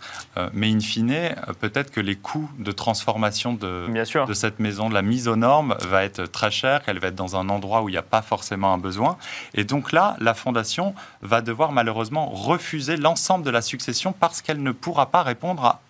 mais 0.52 0.70
in 0.70 0.80
fine, 0.80 1.34
peut-être 1.60 1.90
que 1.90 2.00
les 2.00 2.16
coûts 2.16 2.50
de 2.58 2.72
transformation 2.72 3.52
de, 3.52 3.86
de 4.26 4.34
cette 4.34 4.60
maison, 4.60 4.88
de 4.88 4.94
la 4.94 5.02
mise 5.02 5.28
aux 5.28 5.36
normes, 5.36 5.76
va 5.80 6.04
être 6.04 6.24
très 6.24 6.50
cher, 6.50 6.82
qu'elle 6.82 6.98
va 6.98 7.08
être 7.08 7.14
dans 7.14 7.36
un 7.36 7.48
endroit 7.48 7.82
où 7.82 7.88
il 7.88 7.92
n'y 7.92 7.98
a 7.98 8.02
pas 8.02 8.22
forcément 8.22 8.72
un 8.72 8.78
besoin. 8.78 9.18
Et 9.54 9.64
donc 9.64 9.92
là, 9.92 10.16
la 10.20 10.34
fondation 10.34 10.94
va 11.20 11.42
devoir 11.42 11.72
malheureusement 11.72 12.30
refuser 12.30 12.96
l'ensemble 12.96 13.44
de 13.44 13.50
la 13.50 13.62
succession 13.62 14.12
parce 14.12 14.40
qu'elle 14.40 14.62
ne 14.62 14.72
pourra 14.72 15.10
pas 15.10 15.22
répondre 15.22 15.64
à 15.64 15.80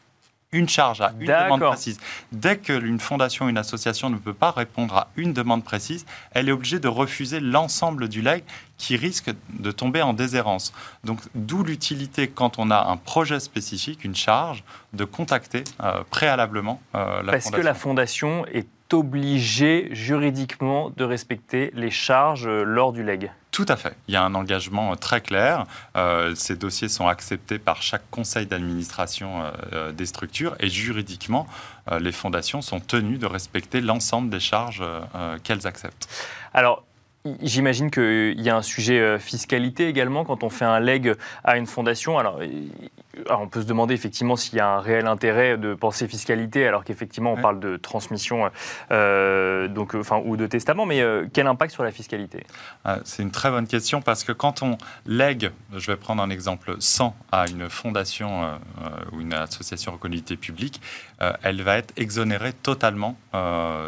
une 0.52 0.68
charge 0.68 1.00
à 1.00 1.12
une 1.18 1.26
demande 1.26 1.60
précise. 1.60 1.98
Dès 2.30 2.58
qu'une 2.58 3.00
fondation, 3.00 3.48
une 3.48 3.58
association 3.58 4.10
ne 4.10 4.16
peut 4.16 4.34
pas 4.34 4.50
répondre 4.50 4.94
à 4.96 5.08
une 5.16 5.32
demande 5.32 5.64
précise, 5.64 6.04
elle 6.32 6.48
est 6.48 6.52
obligée 6.52 6.78
de 6.78 6.88
refuser 6.88 7.40
l'ensemble 7.40 8.08
du 8.08 8.20
leg 8.20 8.44
qui 8.76 8.96
risque 8.96 9.30
de 9.50 9.70
tomber 9.70 10.02
en 10.02 10.12
déshérence. 10.12 10.72
Donc, 11.04 11.20
d'où 11.34 11.64
l'utilité, 11.64 12.28
quand 12.28 12.58
on 12.58 12.70
a 12.70 12.88
un 12.88 12.96
projet 12.96 13.40
spécifique, 13.40 14.04
une 14.04 14.16
charge, 14.16 14.64
de 14.92 15.04
contacter 15.04 15.64
euh, 15.82 16.02
préalablement 16.10 16.80
euh, 16.94 17.22
la 17.22 17.32
Parce 17.32 17.50
que 17.50 17.60
la 17.60 17.74
fondation 17.74 18.44
est 18.46 18.68
obligée 18.92 19.88
juridiquement 19.92 20.90
de 20.90 21.04
respecter 21.04 21.70
les 21.74 21.90
charges 21.90 22.46
euh, 22.46 22.62
lors 22.64 22.92
du 22.92 23.02
leg. 23.02 23.30
Tout 23.52 23.66
à 23.68 23.76
fait. 23.76 23.94
Il 24.08 24.14
y 24.14 24.16
a 24.16 24.24
un 24.24 24.34
engagement 24.34 24.96
très 24.96 25.20
clair. 25.20 25.66
Euh, 25.96 26.34
ces 26.34 26.56
dossiers 26.56 26.88
sont 26.88 27.06
acceptés 27.06 27.58
par 27.58 27.82
chaque 27.82 28.02
conseil 28.10 28.46
d'administration 28.46 29.44
euh, 29.72 29.92
des 29.92 30.06
structures 30.06 30.56
et 30.58 30.68
juridiquement, 30.68 31.46
les 32.00 32.12
fondations 32.12 32.62
sont 32.62 32.80
tenues 32.80 33.18
de 33.18 33.26
respecter 33.26 33.80
l'ensemble 33.80 34.30
des 34.30 34.38
charges 34.38 34.84
qu'elles 35.42 35.66
acceptent. 35.66 36.08
Alors, 36.54 36.84
J'imagine 37.40 37.92
qu'il 37.92 38.40
y 38.40 38.50
a 38.50 38.56
un 38.56 38.62
sujet 38.62 39.16
fiscalité 39.20 39.86
également 39.86 40.24
quand 40.24 40.42
on 40.42 40.50
fait 40.50 40.64
un 40.64 40.80
leg 40.80 41.14
à 41.44 41.56
une 41.56 41.66
fondation. 41.66 42.18
On 43.30 43.48
peut 43.48 43.62
se 43.62 43.66
demander 43.66 43.94
effectivement 43.94 44.36
s'il 44.36 44.56
y 44.56 44.60
a 44.60 44.68
un 44.68 44.80
réel 44.80 45.06
intérêt 45.06 45.56
de 45.56 45.74
penser 45.74 46.08
fiscalité 46.08 46.66
alors 46.66 46.84
qu'effectivement 46.84 47.32
on 47.32 47.40
parle 47.40 47.60
de 47.60 47.76
transmission 47.76 48.50
euh, 48.90 49.68
donc, 49.68 49.94
enfin, 49.94 50.20
ou 50.24 50.36
de 50.36 50.46
testament, 50.46 50.86
mais 50.86 51.02
quel 51.32 51.46
impact 51.46 51.72
sur 51.72 51.82
la 51.82 51.92
fiscalité? 51.92 52.44
C'est 53.04 53.22
une 53.22 53.30
très 53.30 53.50
bonne 53.50 53.66
question 53.66 54.02
parce 54.02 54.24
que 54.24 54.32
quand 54.32 54.62
on 54.62 54.78
lègue, 55.06 55.50
je 55.74 55.90
vais 55.90 55.96
prendre 55.96 56.22
un 56.22 56.30
exemple, 56.30 56.76
100 56.78 57.14
à 57.30 57.48
une 57.48 57.68
fondation 57.68 58.58
ou 59.12 59.20
une 59.20 59.32
association 59.32 59.92
reconnue 59.92 60.22
publique, 60.22 60.80
elle 61.42 61.62
va 61.62 61.78
être 61.78 61.92
exonérée 61.96 62.52
totalement 62.52 63.16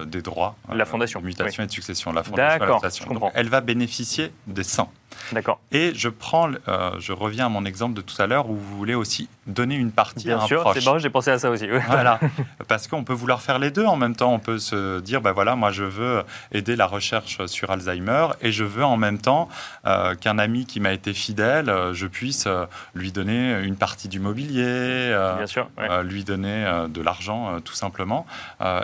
des 0.06 0.22
droits. 0.22 0.56
La 0.72 0.84
fondation. 0.84 1.20
de 1.20 1.26
mutation 1.26 1.62
et 1.62 1.66
de 1.66 1.72
succession. 1.72 2.12
La 2.12 2.22
fondation. 2.22 3.12
Donc, 3.12 3.30
elle 3.34 3.48
va 3.48 3.60
bénéficier 3.60 4.32
des 4.46 4.64
100. 4.64 4.90
D'accord. 5.32 5.60
Et 5.72 5.92
je 5.94 6.08
prends, 6.08 6.50
euh, 6.68 6.90
je 6.98 7.12
reviens 7.12 7.46
à 7.46 7.48
mon 7.48 7.64
exemple 7.64 7.94
de 7.94 8.00
tout 8.00 8.20
à 8.20 8.26
l'heure 8.26 8.48
où 8.48 8.54
vous 8.54 8.76
voulez 8.76 8.94
aussi 8.94 9.28
donner 9.46 9.74
une 9.74 9.92
partie 9.92 10.26
Bien 10.26 10.38
à 10.38 10.44
un 10.44 10.46
sûr, 10.46 10.70
c'est 10.74 10.84
bon, 10.84 10.98
j'ai 10.98 11.10
pensé 11.10 11.30
à 11.30 11.38
ça 11.38 11.50
aussi. 11.50 11.66
Voilà, 11.86 12.20
parce 12.68 12.86
qu'on 12.88 13.04
peut 13.04 13.12
vouloir 13.12 13.42
faire 13.42 13.58
les 13.58 13.70
deux 13.70 13.84
en 13.84 13.96
même 13.96 14.16
temps. 14.16 14.32
On 14.32 14.38
peut 14.38 14.58
se 14.58 15.00
dire, 15.00 15.20
ben 15.20 15.32
voilà, 15.32 15.56
moi 15.56 15.70
je 15.70 15.84
veux 15.84 16.22
aider 16.52 16.76
la 16.76 16.86
recherche 16.86 17.44
sur 17.46 17.70
Alzheimer 17.70 18.28
et 18.40 18.52
je 18.52 18.64
veux 18.64 18.84
en 18.84 18.96
même 18.96 19.18
temps 19.18 19.48
euh, 19.86 20.14
qu'un 20.14 20.38
ami 20.38 20.66
qui 20.66 20.80
m'a 20.80 20.92
été 20.92 21.12
fidèle, 21.12 21.68
euh, 21.68 21.94
je 21.94 22.06
puisse 22.06 22.48
lui 22.94 23.12
donner 23.12 23.60
une 23.62 23.76
partie 23.76 24.08
du 24.08 24.20
mobilier, 24.20 25.14
Bien 25.36 25.46
sûr, 25.46 25.68
lui 26.04 26.24
donner 26.24 26.86
de 26.88 27.02
l'argent 27.02 27.60
tout 27.60 27.74
simplement. 27.74 28.26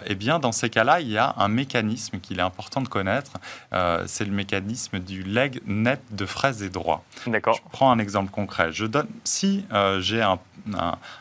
eh 0.06 0.14
bien, 0.14 0.38
dans 0.38 0.52
ces 0.52 0.70
cas-là, 0.70 1.00
il 1.00 1.08
y 1.08 1.18
a 1.18 1.34
un 1.38 1.48
mécanisme 1.48 2.18
qu'il 2.20 2.38
est 2.38 2.42
important 2.42 2.80
de 2.80 2.88
connaître. 2.88 3.32
c'est 4.06 4.24
le 4.24 4.32
mécanisme 4.32 4.98
du 4.98 5.22
leg 5.22 5.60
net 5.66 6.00
de 6.10 6.19
frais 6.26 6.62
et 6.62 6.68
droits. 6.68 7.02
D'accord. 7.26 7.56
Je 7.56 7.62
prends 7.70 7.90
un 7.90 7.98
exemple 7.98 8.30
concret. 8.30 8.72
Je 8.72 8.87
donne, 8.87 9.09
si 9.24 9.64
euh, 9.72 10.00
j'ai 10.00 10.22
un, 10.22 10.38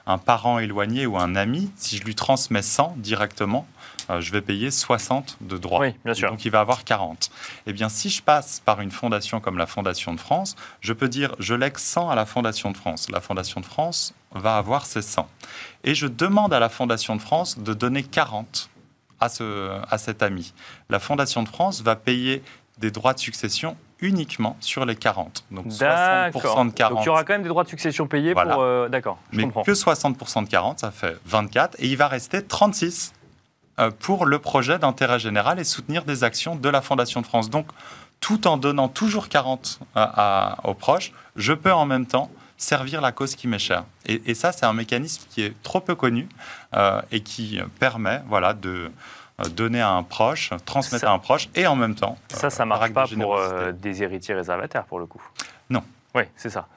un, 0.06 0.18
parent 0.18 0.60
éloigné 0.60 1.06
ou 1.06 1.18
un 1.18 1.36
ami, 1.36 1.72
si 1.76 1.98
je 1.98 2.04
lui 2.04 2.16
transmets 2.16 2.62
100 2.62 2.96
directement, 2.98 3.68
euh, 4.10 4.22
je 4.22 4.32
vais 4.32 4.42
payer 4.42 4.72
60 4.72 5.38
de 5.42 5.58
droits. 5.58 5.82
Oui, 5.82 5.94
bien 6.04 6.14
sûr. 6.14 6.30
Donc 6.30 6.46
il 6.46 6.52
va 6.52 6.62
avoir 6.62 6.84
40. 6.84 7.30
Eh 7.68 7.74
bien, 7.74 7.90
si 7.90 8.10
je 8.10 8.22
passe 8.22 8.62
par 8.64 8.82
une 8.82 8.92
fondation 8.92 9.40
comme 9.40 9.58
la 9.58 9.68
Fondation 9.68 10.14
de 10.14 10.20
France, 10.20 10.56
je 10.82 10.94
peux 10.94 11.10
dire 11.10 11.36
je 11.40 11.54
lègue 11.54 11.78
100 11.78 12.10
à 12.10 12.16
la 12.16 12.26
Fondation 12.26 12.72
de 12.72 12.78
France. 12.78 13.10
La 13.12 13.22
Fondation 13.22 13.62
de 13.62 13.66
France 13.66 14.14
va 14.34 14.58
avoir 14.58 14.86
ses 14.86 15.02
100. 15.02 15.28
Et 15.84 15.96
je 15.96 16.08
demande 16.08 16.54
à 16.54 16.60
la 16.60 16.70
Fondation 16.70 17.16
de 17.16 17.22
France 17.22 17.60
de 17.60 17.74
donner 17.74 18.04
40 18.04 18.70
à, 19.20 19.30
ce, 19.30 19.80
à 19.90 19.98
cet 19.98 20.24
ami. 20.24 20.54
La 20.90 21.00
Fondation 21.00 21.44
de 21.44 21.50
France 21.50 21.82
va 21.82 21.96
payer 21.96 22.42
des 22.80 22.92
droits 22.92 23.13
de 23.13 23.20
succession 23.20 23.76
uniquement 24.02 24.56
sur 24.60 24.86
les 24.86 24.96
40. 24.96 25.46
Donc 25.52 25.68
60% 25.68 26.68
de 26.68 26.74
40. 26.74 26.96
Donc 26.96 27.04
il 27.04 27.06
y 27.06 27.10
aura 27.10 27.24
quand 27.24 27.34
même 27.34 27.44
des 27.44 27.50
droits 27.50 27.63
de 27.63 27.70
succession 27.70 28.08
payés 28.08 28.34
pour. 28.34 28.60
Euh, 28.60 28.88
d'accord, 28.88 29.20
Mais 29.34 29.44
que 29.44 29.72
60% 29.72 30.46
de 30.46 30.50
40, 30.50 30.80
ça 30.80 30.92
fait 30.92 31.18
24. 31.26 31.76
Et 31.80 31.88
il 31.88 31.98
va 31.98 32.08
rester 32.08 32.44
36 32.44 33.13
euh, 33.80 33.92
pour 33.92 34.26
le 34.26 34.39
projet 34.39 34.80
d'intérêt 34.80 35.20
général 35.20 35.60
et 35.60 35.63
soutenir 35.63 36.06
des 36.06 36.24
actions 36.24 36.56
de 36.56 36.70
la 36.70 36.82
Fondation 36.82 37.22
de 37.22 37.26
France. 37.26 37.50
Donc 37.50 37.68
tout 38.22 38.48
en 38.48 38.58
donnant 38.58 38.88
toujours 38.88 39.30
40 39.30 39.80
aux 40.63 40.74
proches, 40.74 41.12
je 41.36 41.54
peux 41.54 41.72
en 41.72 41.86
même 41.86 42.06
temps 42.06 42.30
servir 42.60 43.00
la 43.02 43.12
cause 43.12 43.36
qui 43.36 43.48
m'est 43.48 43.58
chère. 43.58 43.86
Et, 44.06 44.34
ça, 44.34 44.52
c'est 44.52 44.65
un 44.65 44.74
mécanisme 44.74 45.24
qui 45.30 45.42
est 45.42 45.54
trop 45.63 45.80
peu 45.80 45.96
connu 45.96 46.28
euh, 46.76 47.02
et 47.12 47.22
qui 47.22 47.60
permet 47.80 48.22
voilà, 48.28 48.54
de, 48.54 48.70
euh, 48.70 48.89
donner 49.47 49.82
à 49.82 49.91
un 49.91 50.04
proche, 50.04 50.52
transmettre 50.65 51.08
à 51.08 51.12
un 51.12 51.19
proche, 51.19 51.49
et 51.56 51.67
en 51.67 51.75
même 51.75 51.95
temps. 51.95 52.17
Ça, 52.30 52.49
ça 52.49 52.63
ne 52.63 52.69
marche 52.69 52.91
pas 52.91 53.06
pour 53.08 53.38
euh, 53.38 53.71
des 53.71 54.04
héritiers 54.04 54.36
réservataires, 54.36 54.86
pour 54.86 54.99
le 54.99 55.06
coup. 55.06 55.21
Non. 55.69 55.84
Oui, 56.15 56.23
c'est 56.36 56.49
ça. 56.49 56.67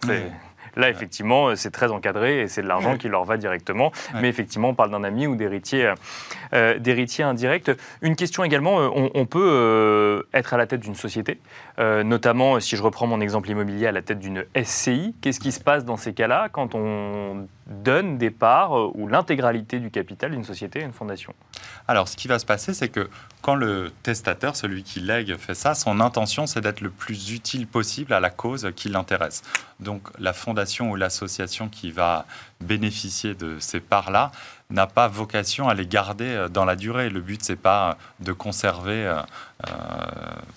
Là, 0.74 0.88
effectivement, 0.88 1.48
euh, 1.48 1.54
c'est 1.54 1.70
très 1.70 1.90
encadré 1.90 2.40
et 2.40 2.48
c'est 2.48 2.62
de 2.62 2.66
l'argent 2.66 2.96
qui 2.96 3.08
leur 3.08 3.24
va 3.24 3.36
directement. 3.36 3.92
Mais 4.20 4.28
effectivement, 4.28 4.70
on 4.70 4.74
parle 4.74 4.90
d'un 4.90 5.04
ami 5.04 5.26
ou 5.26 5.36
d'héritier 5.36 5.92
euh, 6.54 6.78
indirect. 7.20 7.70
Une 8.00 8.16
question 8.16 8.42
également, 8.42 8.76
on, 8.76 9.26
peut 9.26 10.26
être 10.32 10.54
à 10.54 10.56
la 10.56 10.66
tête 10.66 10.80
d'une 10.80 10.94
société, 10.94 11.40
notamment 11.78 12.58
si 12.58 12.76
je 12.76 12.82
reprends 12.82 13.06
mon 13.06 13.20
exemple 13.20 13.50
immobilier 13.50 13.86
à 13.86 13.92
la 13.92 14.00
tête 14.00 14.18
d'une 14.18 14.44
SCI. 14.62 15.14
Qu'est-ce 15.20 15.40
qui 15.40 15.52
se 15.52 15.60
passe 15.60 15.84
dans 15.84 15.96
ces 15.96 16.14
cas-là 16.14 16.48
quand 16.50 16.74
on 16.74 17.46
donne 17.72 18.18
des 18.18 18.30
parts 18.30 18.78
euh, 18.78 18.90
ou 18.94 19.08
l'intégralité 19.08 19.78
du 19.80 19.90
capital 19.90 20.30
d'une 20.30 20.44
société 20.44 20.82
à 20.82 20.84
une 20.84 20.92
fondation 20.92 21.34
Alors, 21.88 22.08
ce 22.08 22.16
qui 22.16 22.28
va 22.28 22.38
se 22.38 22.46
passer, 22.46 22.74
c'est 22.74 22.88
que 22.88 23.08
quand 23.40 23.54
le 23.54 23.92
testateur, 24.02 24.54
celui 24.56 24.82
qui 24.82 25.00
lègue, 25.00 25.36
fait 25.36 25.54
ça, 25.54 25.74
son 25.74 26.00
intention, 26.00 26.46
c'est 26.46 26.60
d'être 26.60 26.80
le 26.80 26.90
plus 26.90 27.32
utile 27.32 27.66
possible 27.66 28.12
à 28.12 28.20
la 28.20 28.30
cause 28.30 28.70
qui 28.76 28.88
l'intéresse. 28.88 29.42
Donc, 29.80 30.08
la 30.18 30.32
fondation 30.32 30.90
ou 30.90 30.96
l'association 30.96 31.68
qui 31.68 31.90
va 31.90 32.26
bénéficier 32.60 33.34
de 33.34 33.58
ces 33.58 33.80
parts-là 33.80 34.30
n'a 34.70 34.86
pas 34.86 35.08
vocation 35.08 35.68
à 35.68 35.74
les 35.74 35.86
garder 35.86 36.28
euh, 36.28 36.48
dans 36.48 36.64
la 36.64 36.76
durée. 36.76 37.10
Le 37.10 37.20
but, 37.20 37.42
c'est 37.42 37.56
pas 37.56 37.98
de 38.20 38.32
conserver 38.32 39.04
euh, 39.06 39.22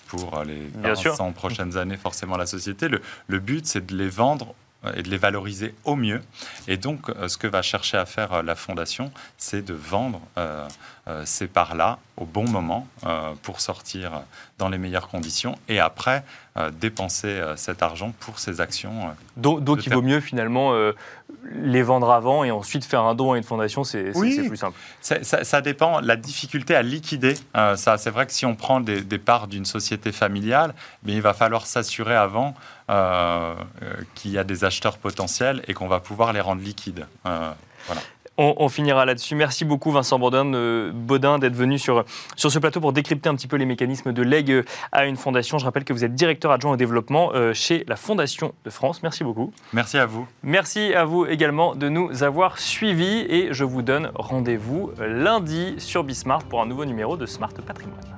pour 0.08 0.42
les 0.44 0.70
100 0.94 1.32
prochaines 1.32 1.76
années 1.76 1.96
forcément 1.96 2.36
la 2.36 2.46
société. 2.46 2.88
Le, 2.88 3.00
le 3.26 3.38
but, 3.38 3.66
c'est 3.66 3.84
de 3.84 3.96
les 3.96 4.08
vendre 4.08 4.54
et 4.94 5.02
de 5.02 5.10
les 5.10 5.18
valoriser 5.18 5.74
au 5.84 5.96
mieux. 5.96 6.22
Et 6.68 6.76
donc, 6.76 7.08
euh, 7.08 7.28
ce 7.28 7.38
que 7.38 7.46
va 7.46 7.62
chercher 7.62 7.96
à 7.96 8.06
faire 8.06 8.32
euh, 8.32 8.42
la 8.42 8.54
Fondation, 8.54 9.10
c'est 9.38 9.64
de 9.64 9.74
vendre 9.74 10.20
euh, 10.38 10.66
ces 11.24 11.46
parts-là 11.46 11.98
au 12.16 12.24
bon 12.24 12.48
moment 12.48 12.88
pour 13.42 13.60
sortir 13.60 14.22
dans 14.58 14.68
les 14.68 14.78
meilleures 14.78 15.06
conditions 15.06 15.56
et 15.68 15.78
après 15.78 16.24
dépenser 16.80 17.40
cet 17.54 17.80
argent 17.80 18.12
pour 18.18 18.40
ces 18.40 18.60
actions. 18.60 19.14
donc, 19.36 19.86
il 19.86 19.94
vaut 19.94 20.02
mieux 20.02 20.18
finalement 20.18 20.74
les 21.52 21.82
vendre 21.84 22.10
avant 22.10 22.42
et 22.42 22.50
ensuite 22.50 22.84
faire 22.84 23.02
un 23.02 23.14
don 23.14 23.34
à 23.34 23.36
une 23.36 23.44
fondation, 23.44 23.84
c'est 23.84 24.10
plus 24.10 24.56
simple. 24.56 24.76
Ça, 25.00 25.60
dépend. 25.60 26.00
La 26.00 26.16
difficulté 26.16 26.74
à 26.74 26.82
liquider, 26.82 27.34
ça, 27.54 27.98
c'est 27.98 28.10
vrai 28.10 28.26
que 28.26 28.32
si 28.32 28.44
on 28.44 28.56
prend 28.56 28.80
des, 28.80 29.18
parts 29.18 29.46
d'une 29.46 29.64
société 29.64 30.10
familiale, 30.10 30.74
mais 31.04 31.12
il 31.12 31.22
va 31.22 31.34
falloir 31.34 31.68
s'assurer 31.68 32.16
avant 32.16 32.56
qu'il 34.14 34.30
y 34.30 34.38
a 34.38 34.44
des 34.44 34.64
acheteurs 34.64 34.98
potentiels 34.98 35.62
et 35.68 35.74
qu'on 35.74 35.88
va 35.88 36.00
pouvoir 36.00 36.32
les 36.32 36.40
rendre 36.40 36.62
liquides. 36.62 37.06
Euh, 37.26 37.52
on, 38.38 38.68
finira 38.68 39.06
là-dessus. 39.06 39.34
Merci 39.34 39.64
beaucoup 39.64 39.90
Vincent 39.90 40.18
Baudin, 40.18 40.52
euh, 40.52 40.92
Baudin 40.92 41.38
d'être 41.38 41.54
venu 41.54 41.78
sur, 41.78 42.04
sur 42.36 42.52
ce 42.52 42.58
plateau 42.58 42.80
pour 42.80 42.92
décrypter 42.92 43.30
un 43.30 43.34
petit 43.34 43.46
peu 43.46 43.56
les 43.56 43.64
mécanismes 43.64 44.12
de 44.12 44.22
legs 44.22 44.62
à 44.92 45.06
une 45.06 45.16
fondation. 45.16 45.56
Je 45.58 45.64
rappelle 45.64 45.84
que 45.84 45.94
vous 45.94 46.04
êtes 46.04 46.14
directeur 46.14 46.50
adjoint 46.52 46.72
au 46.72 46.76
développement 46.76 47.32
chez 47.54 47.84
la 47.88 47.96
Fondation 47.96 48.52
de 48.64 48.70
France. 48.70 49.02
Merci 49.02 49.24
beaucoup. 49.24 49.52
Merci 49.72 49.96
à 49.96 50.04
vous. 50.04 50.28
Merci 50.42 50.92
à 50.92 51.06
vous 51.06 51.24
également 51.24 51.74
de 51.74 51.88
nous 51.88 52.22
avoir 52.22 52.58
suivis 52.58 53.24
et 53.28 53.48
je 53.52 53.64
vous 53.64 53.80
donne 53.80 54.10
rendez-vous 54.14 54.92
lundi 54.98 55.76
sur 55.78 56.04
Bismart 56.04 56.44
pour 56.44 56.60
un 56.60 56.66
nouveau 56.66 56.84
numéro 56.84 57.16
de 57.16 57.24
Smart 57.24 57.54
Patrimoine. 57.66 58.15